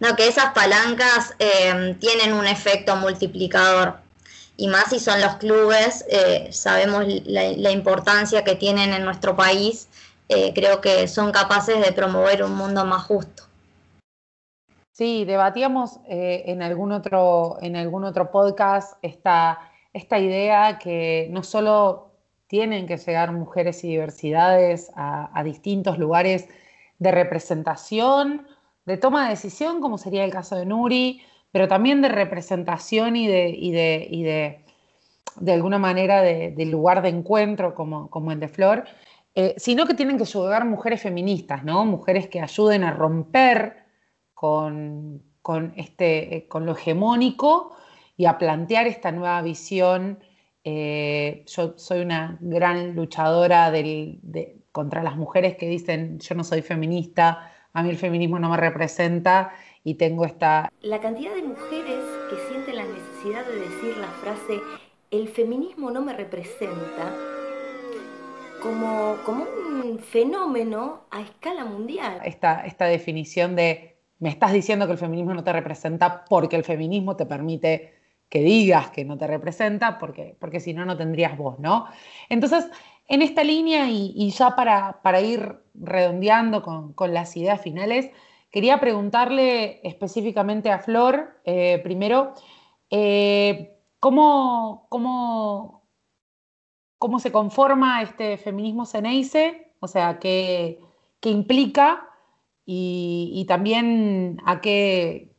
[0.00, 4.00] no, que esas palancas eh, tienen un efecto multiplicador
[4.60, 9.88] y más si son los clubes, eh, sabemos la, importancia que tienen en nuestro país,
[10.28, 13.44] eh, creo que son capaces de promover un mundo más justo.
[14.92, 19.60] Sí, debatíamos eh, en, algún otro, en algún otro podcast esta,
[19.94, 22.10] esta idea que no solo
[22.46, 26.48] tienen que llegar mujeres y diversidades a, a distintos lugares
[26.98, 28.46] de representación,
[28.84, 31.22] de toma de decisión, como sería el caso de Nuri,
[31.52, 34.64] pero también de representación y de, y de, y de,
[35.40, 38.84] de alguna manera de, lugar de encuentro como, como el de Flor,
[39.34, 41.84] eh, sino que tienen que llegar mujeres feministas, ¿no?
[41.84, 43.84] Mujeres que ayuden a romper
[44.34, 47.76] con, con, este, eh, con lo hegemónico
[48.16, 50.18] y a plantear esta nueva visión.
[50.64, 53.72] Eh, yo soy una gran luchadora
[54.72, 58.56] contra las mujeres que dicen yo no soy feminista, a mí el feminismo no me
[58.56, 59.52] representa
[59.84, 60.70] y tengo esta...
[60.82, 64.60] La cantidad de mujeres que sienten la necesidad de decir la frase
[65.10, 67.14] el feminismo no me representa
[68.62, 72.20] como, como un fenómeno a escala mundial.
[72.24, 76.64] Esta, esta definición de me estás diciendo que el feminismo no te representa porque el
[76.64, 77.94] feminismo te permite
[78.28, 81.86] que digas que no te representa, porque, porque si no, no tendrías voz, ¿no?
[82.28, 82.70] Entonces,
[83.08, 88.10] en esta línea y, ya para, para, ir redondeando con, con las ideas finales,
[88.50, 92.34] Quería preguntarle específicamente a Flor, eh, primero,
[92.90, 95.86] eh, ¿cómo, cómo,
[96.98, 99.74] cómo, se conforma este feminismo Ceneice?
[99.78, 100.80] O sea, ¿qué,
[101.20, 102.08] qué implica?
[102.66, 105.32] Y, también a qué,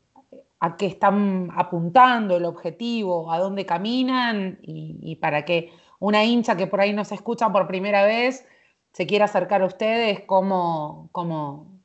[0.59, 6.67] a qué están apuntando el objetivo, a dónde caminan y, para que una hincha que
[6.67, 8.45] por ahí no se escucha por primera vez
[8.91, 11.80] se quiera acercar a ustedes, cómo, cómo,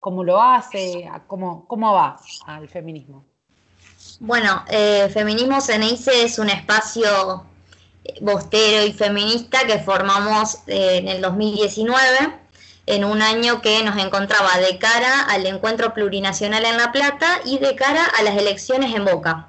[0.00, 3.24] cómo lo hace, cómo, cómo va al feminismo.
[4.18, 7.44] Bueno, eh, Feminismo Ceneice es un espacio
[8.04, 12.32] eh, bostero y feminista que formamos eh, en el 2019,
[12.86, 17.58] en un año que nos encontraba de cara al encuentro plurinacional en La Plata y
[17.58, 19.48] de cara a las elecciones en Boca.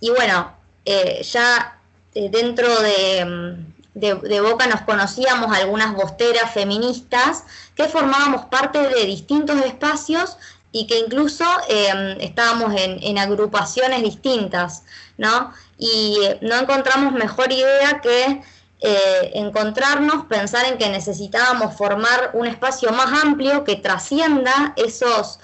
[0.00, 0.52] Y bueno,
[0.84, 1.78] ya
[2.12, 3.64] dentro de,
[3.98, 7.44] de, Boca nos conocíamos algunas bosteras feministas
[7.74, 10.36] que formábamos parte de distintos espacios
[10.72, 14.84] y que incluso em, estábamos en, agrupaciones distintas,
[15.16, 15.52] ¿no?
[15.78, 18.42] Y eh, no encontramos mejor idea que
[18.80, 25.40] eh, encontrarnos, pensar en que necesitábamos formar un espacio más amplio que trascienda esos,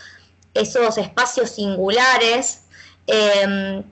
[0.53, 2.63] esos espacios singulares,
[3.07, 3.83] em,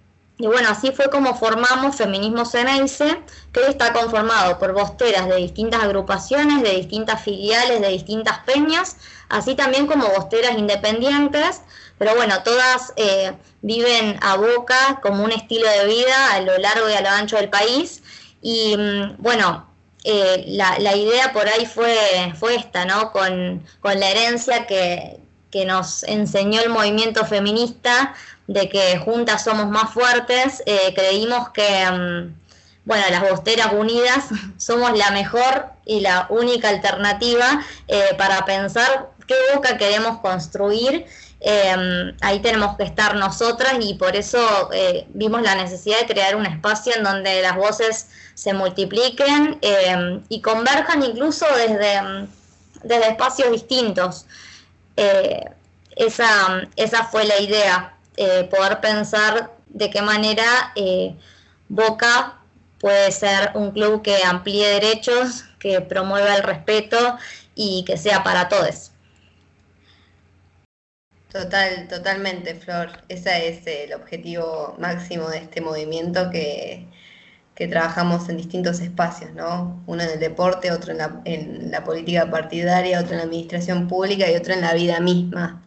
[0.42, 3.22] y bueno, así fue como formamos Feminismo Ceneice,
[3.52, 8.96] que está conformado por bosteras de distintas agrupaciones, de distintas filiales, de distintas peñas,
[9.28, 11.60] así también como bosteras independientes,
[11.96, 16.90] pero bueno, todas eh, viven a boca como un estilo de vida a lo largo
[16.90, 18.02] y a lo ancho del país.
[18.40, 19.70] Y mm, bueno,
[20.02, 23.12] eh, la, idea por ahí fue, fue esta, ¿no?
[23.12, 25.20] Con, con la herencia que,
[25.52, 28.14] que nos enseñó el movimiento feminista
[28.52, 32.34] de que juntas somos más fuertes, eh, creímos que, mm,
[32.84, 34.26] bueno, las Bosteras Unidas
[34.58, 41.06] somos la mejor y la única alternativa eh, para pensar qué boca queremos construir.
[41.40, 44.70] Eh, ahí tenemos que estar nosotras y por eso
[45.08, 49.58] vimos la necesidad de crear un espacio en donde las voces se multipliquen
[50.28, 52.28] y converjan incluso desde, mm,
[52.84, 54.26] desde espacios distintos.
[55.96, 57.92] esa, esa fue la idea.
[58.16, 61.16] Eh, poder pensar de qué manera eh,
[61.68, 62.38] Boca
[62.78, 67.16] puede ser un club que amplíe derechos, que promueva el respeto
[67.54, 68.90] y que sea para todos.
[71.30, 72.90] Total, totalmente, Flor.
[73.08, 76.86] Ese es el objetivo máximo de este movimiento que,
[77.54, 79.82] que trabajamos en distintos espacios, ¿no?
[79.86, 83.88] Uno en el deporte, otro en la, en la política partidaria, otro en la administración
[83.88, 85.62] pública y otro en la vida misma,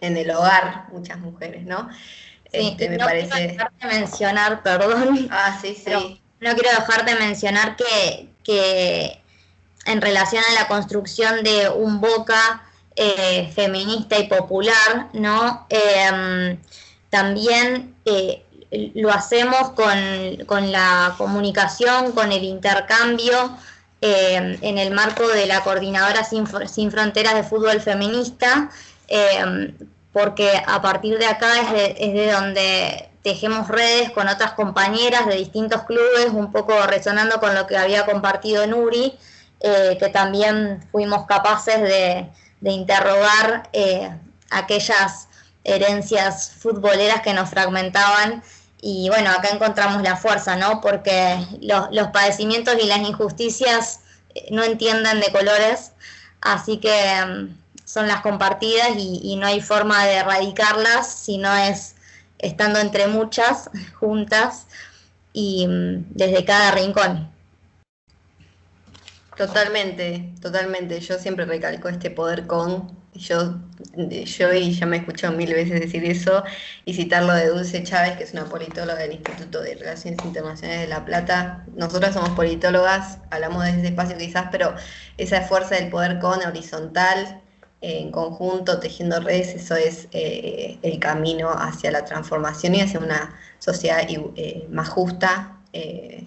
[0.00, 1.88] en el hogar, muchas mujeres, ¿no?
[2.52, 3.30] Sí, este, me no parece...
[3.30, 5.28] quiero dejar de mencionar, perdón.
[5.30, 6.20] Ah, sí, sí.
[6.40, 9.20] no quiero dejar de mencionar que, que
[9.86, 12.62] en relación a la construcción de un Boca
[12.96, 15.66] eh, feminista y popular, ¿no?
[15.68, 16.58] Em,
[17.10, 18.44] también eh,
[18.94, 23.56] lo hacemos con, la comunicación, con el intercambio
[24.00, 28.70] em, en el marco de la Coordinadora Sin, Fronteras de Fútbol Feminista,
[29.08, 29.74] em,
[30.12, 35.26] porque a partir de acá es de, es de donde tejemos redes con otras compañeras
[35.26, 39.18] de distintos clubes, un poco resonando con lo que había compartido Nuri,
[39.60, 42.28] eh, que también fuimos capaces de,
[42.66, 44.10] interrogar eh,
[44.50, 45.28] aquellas
[45.64, 48.42] herencias futboleras que nos fragmentaban.
[48.80, 50.80] Y bueno, acá encontramos la fuerza, ¿no?
[50.80, 54.00] Porque los, padecimientos y las injusticias
[54.34, 55.92] eh, no entienden de colores,
[56.42, 56.90] así que
[57.26, 61.96] mm, son las compartidas y, no hay forma de erradicarlas si no es
[62.38, 64.66] estando entre muchas, juntas
[65.32, 67.34] y mm, desde cada rincón.
[69.36, 71.00] Totalmente, totalmente.
[71.00, 73.02] Yo siempre recalco este poder con.
[73.14, 73.60] Yo,
[73.94, 76.42] yo y ya me he escuchado mil veces decir eso
[76.84, 80.88] y citarlo de Dulce Chávez, que es una politóloga del Instituto de Relaciones Internacionales de
[80.88, 81.64] La Plata.
[81.76, 84.74] Nosotras somos politólogas, hablamos de ese espacio quizás, pero
[85.16, 87.40] esa fuerza del poder con horizontal,
[87.84, 93.38] en conjunto, tejiendo redes, eso es eh, el camino hacia la transformación y hacia una
[93.58, 96.24] sociedad eh, más justa eh,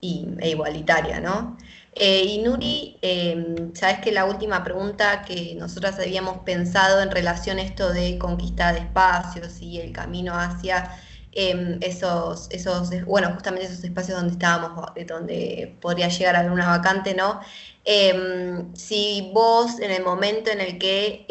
[0.00, 1.56] y, e igualitaria, ¿no?
[1.94, 7.62] Y Nuri, em, sabes que la última pregunta que nosotras habíamos pensado en relación a
[7.62, 10.96] esto de conquistar espacios y el camino hacia
[11.32, 16.68] em, esos, esos, bueno, justamente esos espacios donde estábamos, donde podría llegar a haber una
[16.68, 17.40] vacante, ¿no?
[17.84, 21.26] Em, si vos en el momento en el que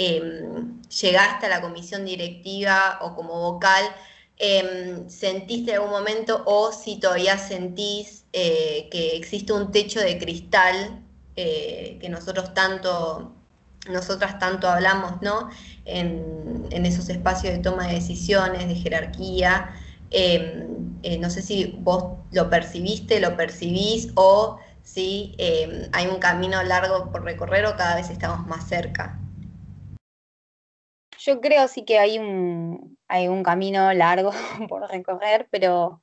[1.01, 3.83] llegaste a la comisión directiva o como vocal,
[4.41, 10.17] Em, sentiste en algún momento o si todavía sentís eh, que existe un techo de
[10.17, 11.03] cristal
[11.35, 13.33] eh, que nosotros tanto,
[13.89, 15.49] nosotras tanto hablamos, ¿no?
[15.83, 19.75] En, esos espacios de toma de decisiones, de jerarquía.
[20.11, 26.19] Em, eh, no sé si vos lo percibiste, lo percibís o si em, hay un
[26.19, 29.19] camino largo por recorrer o cada vez estamos más cerca.
[31.19, 34.31] Yo creo sí que hay un, hay un camino largo
[34.69, 36.01] por recorrer, pero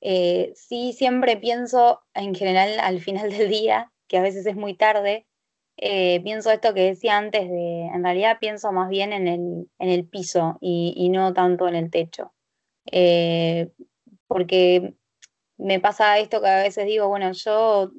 [0.00, 4.74] eh, sí siempre pienso en general al final del día, que a veces es muy
[4.74, 5.26] tarde,
[5.82, 9.88] eh, pienso esto que decía antes de, en realidad pienso más bien en el, en
[9.88, 12.32] el piso y, no tanto en el techo.
[12.92, 13.70] Eh,
[14.26, 14.94] porque
[15.58, 17.90] me pasa esto que a veces digo, bueno, yo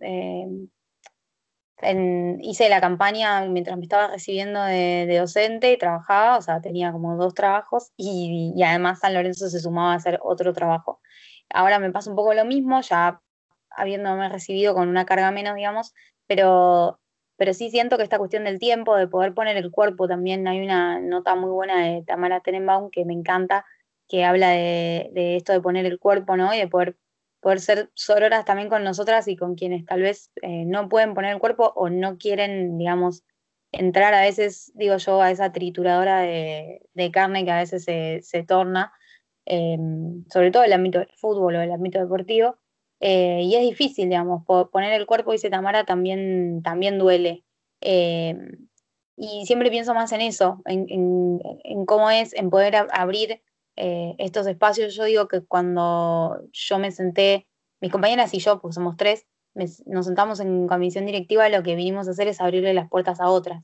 [2.42, 7.18] hice la campaña mientras me estaba recibiendo de, docente y trabajaba, o sea, tenía como
[7.18, 11.00] dos trabajos y, además San Lorenzo se sumaba a hacer otro trabajo.
[11.50, 13.22] Ahora me pasa un poco lo mismo, ya
[13.72, 15.94] habiéndome recibido con una carga menos, digamos,
[16.28, 17.00] pero,
[17.38, 20.62] pero sí siento que esta cuestión del tiempo, de poder poner el cuerpo, también hay
[20.62, 23.66] una nota muy buena de Tamara Tenenbaum que me encanta,
[24.12, 26.54] que habla de, esto de poner el cuerpo, ¿no?
[26.54, 26.98] Y de poder
[27.40, 31.32] poder ser sororas también con nosotras y con quienes tal vez eh, no pueden poner
[31.32, 33.24] el cuerpo o no quieren, digamos,
[33.72, 36.82] entrar a veces, digo yo, a esa trituradora de,
[37.12, 38.94] carne que a veces se, torna,
[39.46, 42.58] em, sobre todo en el ámbito del fútbol o el ámbito deportivo.
[43.00, 47.44] Eh, y es difícil, digamos, poner el cuerpo, dice Tamara, también, también duele.
[47.82, 53.42] Y siempre pienso más en eso, en cómo es, en poder abrir
[53.76, 54.96] eh, estos espacios.
[54.96, 57.48] Yo digo que cuando yo me senté,
[57.80, 62.08] mis compañeras y yo, porque somos tres, nos sentamos en comisión directiva, lo que vinimos
[62.08, 63.64] a hacer es abrirle las puertas a otras.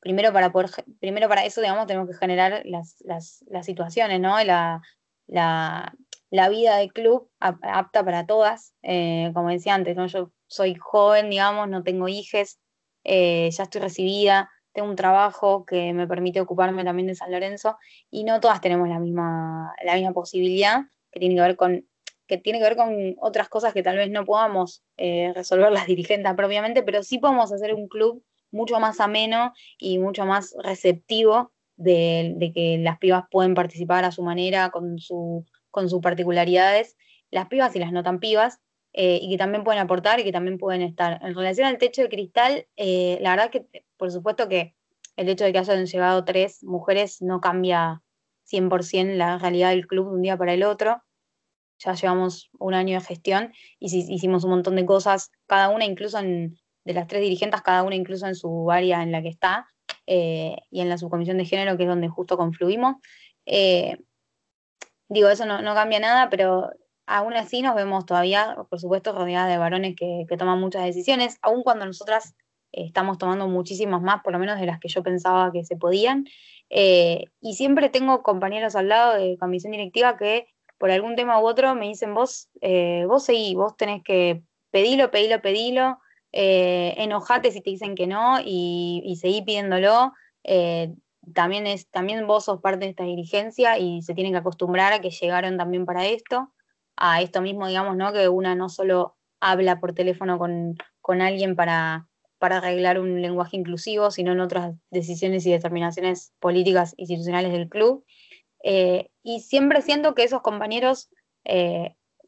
[0.00, 4.42] Primero para poder, primero para eso, digamos, tenemos que generar las, las, las situaciones, ¿no?
[4.44, 4.80] La,
[5.26, 5.94] la,
[6.30, 8.74] la, vida del club apta para todas.
[8.82, 10.06] Eh, como decía antes, ¿no?
[10.06, 12.60] Yo soy joven, digamos, no tengo hijes,
[13.04, 17.76] eh, ya estoy recibida, tengo un trabajo que me permite ocuparme también de San Lorenzo
[18.12, 21.84] y no todas tenemos la misma, la misma posibilidad que tiene que ver con
[22.28, 25.86] que tiene que ver con otras cosas que tal vez no podamos eh, resolver las
[25.86, 28.22] dirigentes propiamente, pero sí podemos hacer un club
[28.52, 34.22] mucho más ameno y mucho más receptivo de, que las pibas pueden participar a su
[34.22, 36.96] manera, con, su, con sus particularidades,
[37.30, 38.60] las pibas y las no tan pibas,
[39.00, 41.20] eh, y que también pueden aportar y que también pueden estar.
[41.22, 43.64] En relación al techo de cristal, eh, la verdad que
[43.96, 44.74] por supuesto que
[45.14, 48.02] el hecho de que hayan llegado tres mujeres no cambia
[48.50, 51.00] 100% la realidad del club de un día para el otro.
[51.78, 56.18] ya llevamos un año de gestión y hicimos un montón de cosas, cada una incluso
[56.18, 59.68] en, de las tres dirigentes, cada una incluso en su área en la que está,
[60.06, 62.96] eh, y en la subcomisión de género, que es donde justo confluimos.
[63.46, 63.96] Eh,
[65.08, 66.72] digo, eso no, cambia nada, pero
[67.08, 71.62] aún así nos vemos todavía, por supuesto, rodeadas de varones que, toman muchas decisiones, aun
[71.62, 72.34] cuando nosotras
[72.72, 75.76] eh, estamos tomando muchísimas más, por lo menos de las que yo pensaba que se
[75.76, 76.26] podían.
[76.70, 80.48] y siempre tengo compañeros al lado de comisión directiva que
[80.78, 82.48] por algún tema u otro me dicen, vos,
[83.06, 85.98] vos seguí, vos tenés que pedilo, pedilo, pedilo,
[86.32, 90.12] eh, enojate si te dicen que no y, seguí pidiéndolo.
[90.44, 90.94] Eh,
[91.34, 95.00] también, es, también vos sos parte de esta dirigencia y se tienen que acostumbrar a
[95.00, 96.52] que llegaron también para esto,
[97.00, 98.12] a esto mismo, digamos, ¿no?
[98.12, 100.76] Que una no solo habla por teléfono con,
[101.20, 107.52] alguien para, para arreglar un lenguaje inclusivo, sino en otras decisiones y determinaciones políticas institucionales
[107.52, 108.04] del club.
[108.62, 111.10] Eh, y siempre siento que esos compañeros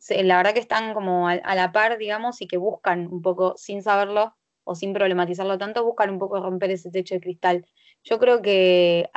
[0.08, 3.82] la verdad que están como a, la par, digamos, y que buscan un poco, sin
[3.82, 7.66] saberlo o sin problematizarlo tanto, buscan un poco romper ese techo de cristal.
[8.02, 9.10] Yo creo que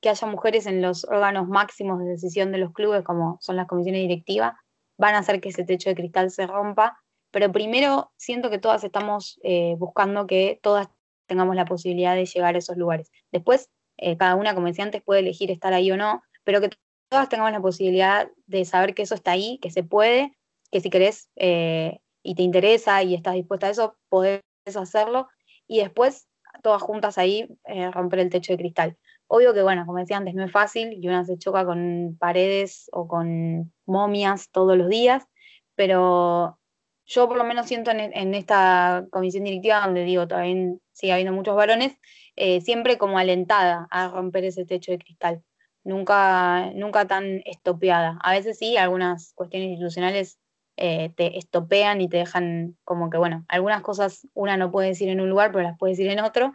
[0.00, 3.66] que haya mujeres en los órganos máximos de decisión de los clubes, como son las
[3.66, 4.54] comisiones directivas,
[4.96, 6.98] van a hacer que ese techo de cristal se rompa.
[7.30, 10.88] Pero primero siento que todas estamos eh, buscando que todas
[11.26, 13.10] tengamos la posibilidad de llegar a esos lugares.
[13.32, 16.70] Después, eh, cada una, como decía antes, puede elegir estar ahí o no, pero que
[17.08, 20.36] todas tengamos la posibilidad de saber que eso está ahí, que se puede,
[20.70, 24.42] que si querés eh, y te interesa y estás dispuesta a eso, podés
[24.74, 25.28] hacerlo.
[25.66, 26.28] Y después,
[26.62, 27.48] todas juntas ahí,
[27.92, 28.96] romper el techo de cristal.
[29.28, 32.88] Obvio que, bueno, como decía antes, no es fácil y una se choca con paredes
[32.92, 35.26] o con momias todos los días,
[35.74, 36.58] pero
[37.06, 41.56] yo por lo menos siento en, esta comisión directiva, donde digo, todavía sigue habiendo muchos
[41.56, 41.96] varones,
[42.36, 45.42] eh, siempre como alentada a romper ese techo de cristal
[45.86, 48.18] nunca, nunca tan estopeada.
[48.22, 50.38] A veces sí, algunas cuestiones institucionales
[50.76, 55.08] eh, te estopean y te dejan como que, bueno, algunas cosas una no puede decir
[55.08, 56.52] en un lugar, pero las puede decir en otro.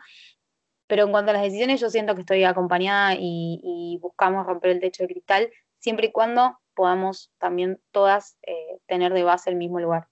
[0.92, 4.82] Pero en cuanto a las decisiones, yo siento que estoy acompañada y, buscamos romper el
[4.82, 9.80] techo de cristal, siempre y cuando podamos también todas eh, tener de base el mismo
[9.80, 10.10] lugar.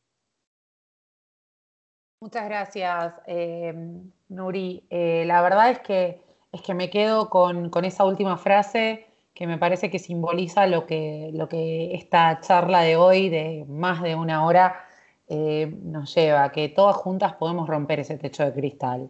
[2.22, 3.74] Muchas gracias, eh,
[4.30, 4.88] Nuri.
[4.90, 6.22] la verdad es que,
[6.54, 10.86] es que me quedo con, con esa última frase que me parece que simboliza lo
[10.86, 14.86] que, lo que esta charla de hoy, de más de una hora,
[15.28, 19.10] eh, nos lleva, que todas juntas podemos romper ese techo de cristal.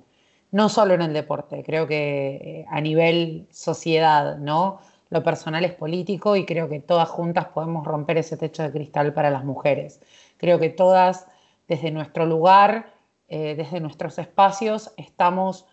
[0.52, 4.80] No solo en el deporte, creo que eh, a nivel sociedad, ¿no?
[5.10, 9.14] Lo personal es político y creo que todas juntas podemos romper ese techo de cristal
[9.14, 10.02] para las mujeres.
[10.38, 11.28] Creo que todas,
[11.68, 12.94] desde nuestro lugar,
[13.28, 15.66] eh, desde nuestros espacios, estamos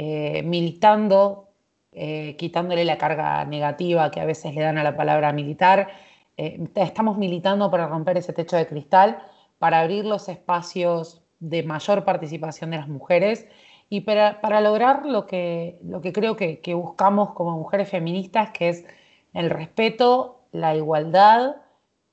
[0.00, 1.48] militando
[1.92, 5.88] eh, quitándole la carga negativa que a veces le dan a la palabra militar.
[6.36, 9.18] Estamos militando para romper ese techo de cristal,
[9.58, 13.46] para abrir los espacios de mayor participación de las mujeres
[13.90, 18.84] y para, lograr lo que, lo que creo que, buscamos como mujeres feministas, que es
[19.32, 21.56] el respeto, la igualdad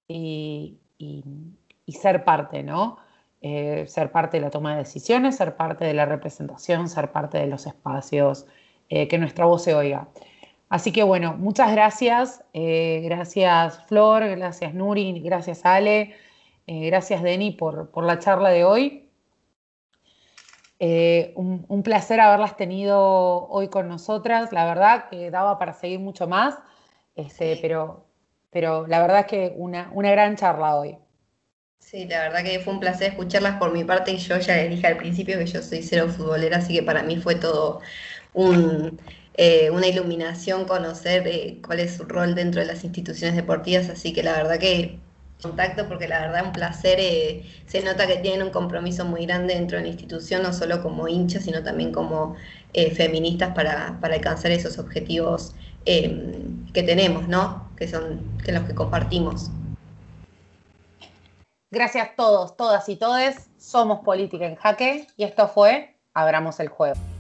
[0.08, 0.78] y,
[1.88, 2.98] ser parte, ¿no?
[3.42, 7.38] Eh, ser parte de la toma de decisiones, ser parte de la representación, ser parte
[7.38, 8.48] de los espacios
[8.90, 10.08] eh, que nuestra voz se oiga.
[10.70, 12.44] Así que bueno, muchas gracias.
[12.54, 16.16] Eh, gracias Flor, gracias Nuri, gracias Ale,
[16.66, 19.05] gracias Deni por, por, la charla de hoy.
[20.80, 24.52] Un, placer haberlas tenido hoy con nosotras.
[24.52, 26.56] La verdad que daba para seguir mucho más,
[27.16, 28.06] este, pero,
[28.52, 30.98] pero la verdad es que una, una gran charla hoy.
[31.86, 34.72] Sí, la verdad que fue un placer escucharlas por mi parte y yo ya les
[34.72, 37.80] dije al principio que yo soy cero futbolera, así que para mí fue todo
[39.36, 44.14] eh, una iluminación conocer eh, cuál es su rol dentro de las instituciones deportivas, así
[44.14, 45.00] que la verdad que
[45.42, 49.54] contacto porque la verdad un placer, eh, se nota que tienen un compromiso muy grande
[49.54, 52.36] dentro de la institución, no solo como hinchas, sino también como
[52.96, 55.56] feministas para, alcanzar esos objetivos
[55.86, 57.70] que tenemos, ¿no?
[57.78, 59.50] Que son que los que compartimos.
[61.72, 63.50] Gracias a todos, todas y todes.
[63.58, 67.15] Somos Política en Jaque y esto fue Abramos el Juego.